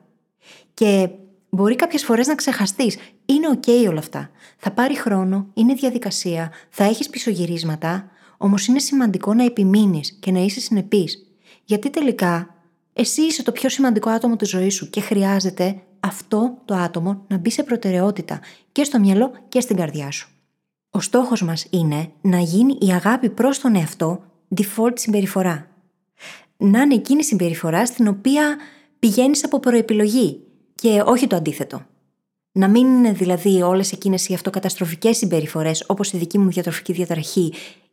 και 0.74 1.08
μπορεί 1.54 1.76
κάποιες 1.76 2.04
φορές 2.04 2.26
να 2.26 2.34
ξεχαστείς. 2.34 2.96
Είναι 3.24 3.46
ok 3.54 3.88
όλα 3.88 3.98
αυτά. 3.98 4.30
Θα 4.56 4.70
πάρει 4.70 4.96
χρόνο, 4.96 5.46
είναι 5.54 5.74
διαδικασία, 5.74 6.52
θα 6.70 6.84
έχεις 6.84 7.10
πισωγυρίσματα, 7.10 8.10
όμως 8.36 8.66
είναι 8.66 8.78
σημαντικό 8.78 9.34
να 9.34 9.44
επιμείνεις 9.44 10.12
και 10.20 10.30
να 10.30 10.40
είσαι 10.40 10.60
συνεπής. 10.60 11.26
Γιατί 11.64 11.90
τελικά 11.90 12.54
εσύ 12.92 13.22
είσαι 13.22 13.42
το 13.42 13.52
πιο 13.52 13.68
σημαντικό 13.68 14.10
άτομο 14.10 14.36
της 14.36 14.48
ζωής 14.48 14.74
σου 14.74 14.90
και 14.90 15.00
χρειάζεται 15.00 15.82
αυτό 16.00 16.58
το 16.64 16.74
άτομο 16.74 17.24
να 17.28 17.36
μπει 17.36 17.50
σε 17.50 17.62
προτεραιότητα 17.62 18.40
και 18.72 18.84
στο 18.84 18.98
μυαλό 18.98 19.32
και 19.48 19.60
στην 19.60 19.76
καρδιά 19.76 20.10
σου. 20.10 20.28
Ο 20.90 21.00
στόχος 21.00 21.42
μας 21.42 21.66
είναι 21.70 22.10
να 22.20 22.38
γίνει 22.38 22.76
η 22.80 22.92
αγάπη 22.92 23.30
προς 23.30 23.60
τον 23.60 23.74
εαυτό 23.74 24.24
default 24.56 24.92
συμπεριφορά. 24.94 25.68
Να 26.56 26.80
είναι 26.80 26.94
εκείνη 26.94 27.20
η 27.20 27.24
συμπεριφορά 27.24 27.86
στην 27.86 28.08
οποία 28.08 28.56
πηγαίνεις 28.98 29.44
από 29.44 29.60
προεπιλογή 29.60 30.43
και 30.84 31.02
όχι 31.04 31.26
το 31.26 31.36
αντίθετο. 31.36 31.82
Να 32.52 32.68
μην 32.68 32.86
είναι 32.86 33.12
δηλαδή 33.12 33.62
όλες 33.62 33.92
εκείνες 33.92 34.28
οι 34.28 34.34
αυτοκαταστροφικές 34.34 35.16
συμπεριφορές 35.16 35.84
όπως 35.86 36.12
η 36.12 36.16
δική 36.16 36.38
μου 36.38 36.50
διατροφική 36.50 36.92
διαταραχή 36.92 37.52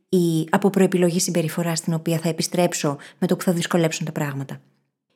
η 0.09 0.47
από 0.49 0.69
προεπιλογή 0.69 1.19
συμπεριφοράς 1.19 1.77
στην 1.77 1.93
οποία 1.93 2.17
θα 2.17 2.29
επιστρέψω 2.29 2.97
με 3.17 3.27
το 3.27 3.35
που 3.35 3.43
θα 3.43 3.51
δυσκολέψουν 3.51 4.05
τα 4.05 4.11
πράγματα. 4.11 4.61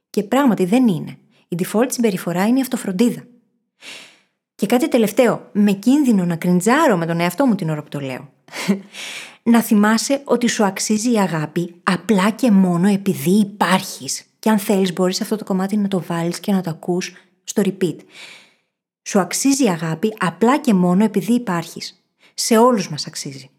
Και 0.09 0.23
πράγματι 0.23 0.65
δεν 0.65 0.87
είναι. 0.87 1.17
Η 1.47 1.57
default 1.59 1.85
συμπεριφορά 1.87 2.47
είναι 2.47 2.57
η 2.57 2.61
αυτοφροντίδα. 2.61 3.23
Και 4.55 4.65
κάτι 4.65 4.87
τελευταίο, 4.87 5.49
με 5.51 5.71
κίνδυνο 5.71 6.25
να 6.25 6.35
κριντζάρω 6.35 6.97
με 6.97 7.05
τον 7.05 7.19
εαυτό 7.19 7.45
μου 7.45 7.55
την 7.55 7.69
ώρα 7.69 7.83
που 7.83 7.89
το 7.89 7.99
λέω. 7.99 8.29
να 9.53 9.61
θυμάσαι 9.61 10.21
ότι 10.23 10.47
σου 10.47 10.65
αξίζει 10.65 11.11
η 11.11 11.17
αγάπη 11.17 11.75
απλά 11.83 12.29
και 12.29 12.51
μόνο 12.51 12.87
επειδή 12.87 13.31
υπάρχεις. 13.31 14.25
Και 14.39 14.49
αν 14.49 14.57
θέλεις 14.57 14.93
μπορείς 14.93 15.21
αυτό 15.21 15.35
το 15.35 15.43
κομμάτι 15.43 15.77
να 15.77 15.87
το 15.87 16.01
βάλεις 16.01 16.39
και 16.39 16.51
να 16.51 16.61
το 16.61 16.69
ακούς 16.69 17.13
στο 17.45 17.61
repeat. 17.65 17.95
Σου 19.01 19.19
αξίζει 19.19 19.63
η 19.63 19.69
αγάπη 19.69 20.13
απλά 20.17 20.59
και 20.59 20.73
μόνο 20.73 21.03
επειδή 21.03 21.33
υπάρχεις. 21.33 22.03
Σε 22.33 22.57
όλους 22.57 22.89
μας 22.89 23.07
αξίζει. 23.07 23.49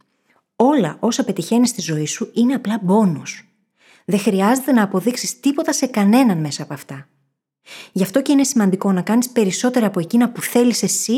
Όλα 0.56 0.96
όσα 1.00 1.24
πετυχαίνεις 1.24 1.68
στη 1.68 1.80
ζωή 1.80 2.06
σου 2.06 2.30
είναι 2.34 2.54
απλά 2.54 2.80
μπόνους. 2.82 3.48
Δεν 4.04 4.18
χρειάζεται 4.18 4.72
να 4.72 4.82
αποδείξεις 4.82 5.40
τίποτα 5.40 5.72
σε 5.72 5.86
κανέναν 5.86 6.38
μέσα 6.38 6.62
από 6.62 6.74
αυτά. 6.74 7.08
Γι' 7.92 8.02
αυτό 8.02 8.22
και 8.22 8.32
είναι 8.32 8.44
σημαντικό 8.44 8.92
να 8.92 9.02
κάνεις 9.02 9.28
περισσότερα 9.28 9.86
από 9.86 10.00
εκείνα 10.00 10.30
που 10.30 10.40
θέλεις 10.42 10.82
εσύ 10.82 11.16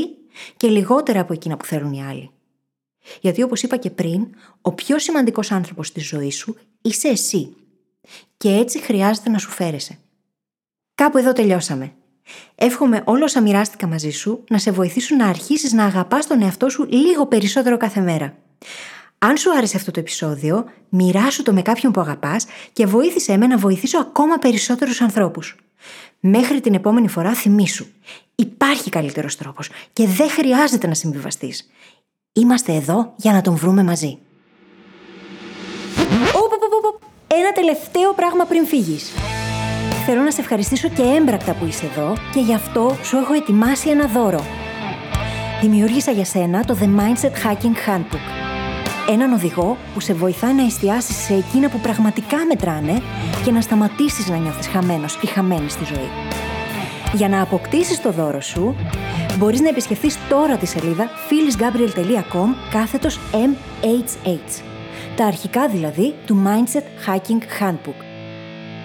και 0.56 0.68
λιγότερα 0.68 1.20
από 1.20 1.32
εκείνα 1.32 1.56
που 1.56 1.64
θέλουν 1.64 1.92
οι 1.92 2.04
άλλοι. 2.04 2.30
Γιατί 3.20 3.42
όπως 3.42 3.62
είπα 3.62 3.76
και 3.76 3.90
πριν, 3.90 4.28
ο 4.60 4.72
πιο 4.72 4.98
σημαντικός 4.98 5.50
άνθρωπος 5.50 5.86
στη 5.86 6.00
ζωή 6.00 6.30
σου 6.30 6.56
είσαι 6.82 7.08
εσύ. 7.08 7.56
Και 8.36 8.48
έτσι 8.48 8.78
χρειάζεται 8.78 9.30
να 9.30 9.38
σου 9.38 9.50
φέρεσαι. 9.50 9.98
Κάπου 10.94 11.18
εδώ 11.18 11.32
τελειώσαμε. 11.32 11.92
Εύχομαι 12.54 13.02
όλα 13.04 13.24
όσα 13.24 13.40
μοιράστηκα 13.40 13.86
μαζί 13.86 14.10
σου 14.10 14.44
να 14.50 14.58
σε 14.58 14.70
βοηθήσουν 14.70 15.16
να 15.16 15.26
αρχίσεις 15.26 15.72
να 15.72 15.84
αγαπάς 15.84 16.26
τον 16.26 16.42
εαυτό 16.42 16.68
σου 16.68 16.86
λίγο 16.90 17.26
περισσότερο 17.26 17.76
κάθε 17.76 18.00
μέρα. 18.00 18.34
Αν 19.18 19.36
σου 19.36 19.52
άρεσε 19.56 19.76
αυτό 19.76 19.90
το 19.90 20.00
επεισόδιο, 20.00 20.64
μοιράσου 20.88 21.42
το 21.42 21.52
με 21.52 21.62
κάποιον 21.62 21.92
που 21.92 22.00
αγαπάς 22.00 22.46
και 22.72 22.86
βοήθησέ 22.86 23.36
με 23.36 23.46
να 23.46 23.56
βοηθήσω 23.56 23.98
ακόμα 23.98 24.38
περισσότερους 24.38 25.00
ανθρώπους. 25.00 25.56
Μέχρι 26.20 26.60
την 26.60 26.74
επόμενη 26.74 27.08
φορά 27.08 27.34
θυμήσου. 27.34 27.86
Υπάρχει 28.34 28.90
καλύτερος 28.90 29.36
τρόπος 29.36 29.70
και 29.92 30.06
δεν 30.06 30.30
χρειάζεται 30.30 30.86
να 30.86 30.94
συμβιβαστείς. 30.94 31.70
Είμαστε 32.32 32.72
εδώ 32.72 33.12
για 33.16 33.32
να 33.32 33.40
τον 33.40 33.56
βρούμε 33.56 33.82
μαζί. 33.82 34.18
Ένα 37.28 37.52
τελευταίο 37.52 38.12
πράγμα 38.12 38.44
πριν 38.44 38.66
φύγεις. 38.66 39.12
Θέλω 40.10 40.22
να 40.22 40.30
σε 40.30 40.40
ευχαριστήσω 40.40 40.88
και 40.88 41.02
έμπρακτα 41.02 41.54
που 41.54 41.64
είσαι 41.64 41.86
εδώ 41.86 42.16
και 42.32 42.40
γι' 42.40 42.54
αυτό 42.54 42.96
σου 43.02 43.16
έχω 43.16 43.32
ετοιμάσει 43.32 43.90
ένα 43.90 44.06
δώρο. 44.06 44.44
Δημιούργησα 45.60 46.10
για 46.10 46.24
σένα 46.24 46.64
το 46.64 46.76
The 46.80 46.84
Mindset 46.84 47.46
Hacking 47.46 47.88
Handbook 47.88 48.26
Έναν 49.10 49.32
οδηγό 49.32 49.76
που 49.94 50.00
σε 50.00 50.14
βοηθάει 50.14 50.54
να 50.54 50.64
εστιάσεις 50.64 51.16
σε 51.16 51.34
εκείνα 51.34 51.68
που 51.68 51.78
πραγματικά 51.78 52.36
μετράνε 52.48 53.02
και 53.44 53.50
να 53.50 53.60
σταματήσεις 53.60 54.28
να 54.28 54.36
νιώθεις 54.36 54.66
χαμένος 54.66 55.18
ή 55.22 55.26
χαμένη 55.26 55.70
στη 55.70 55.84
ζωή. 55.84 56.08
Για 57.14 57.28
να 57.28 57.42
αποκτήσεις 57.42 58.00
το 58.00 58.10
δώρο 58.10 58.40
σου, 58.40 58.76
μπορείς 59.38 59.60
να 59.60 59.68
επισκεφθείς 59.68 60.18
τώρα 60.28 60.56
τη 60.56 60.66
σελίδα 60.66 61.08
phyllisgabriel.com 61.28 62.48
κάθετος 62.70 63.18
MHH. 63.32 64.62
Τα 65.16 65.24
αρχικά 65.24 65.68
δηλαδή 65.68 66.14
του 66.26 66.42
Mindset 66.46 67.10
Hacking 67.10 67.62
Handbook. 67.62 68.07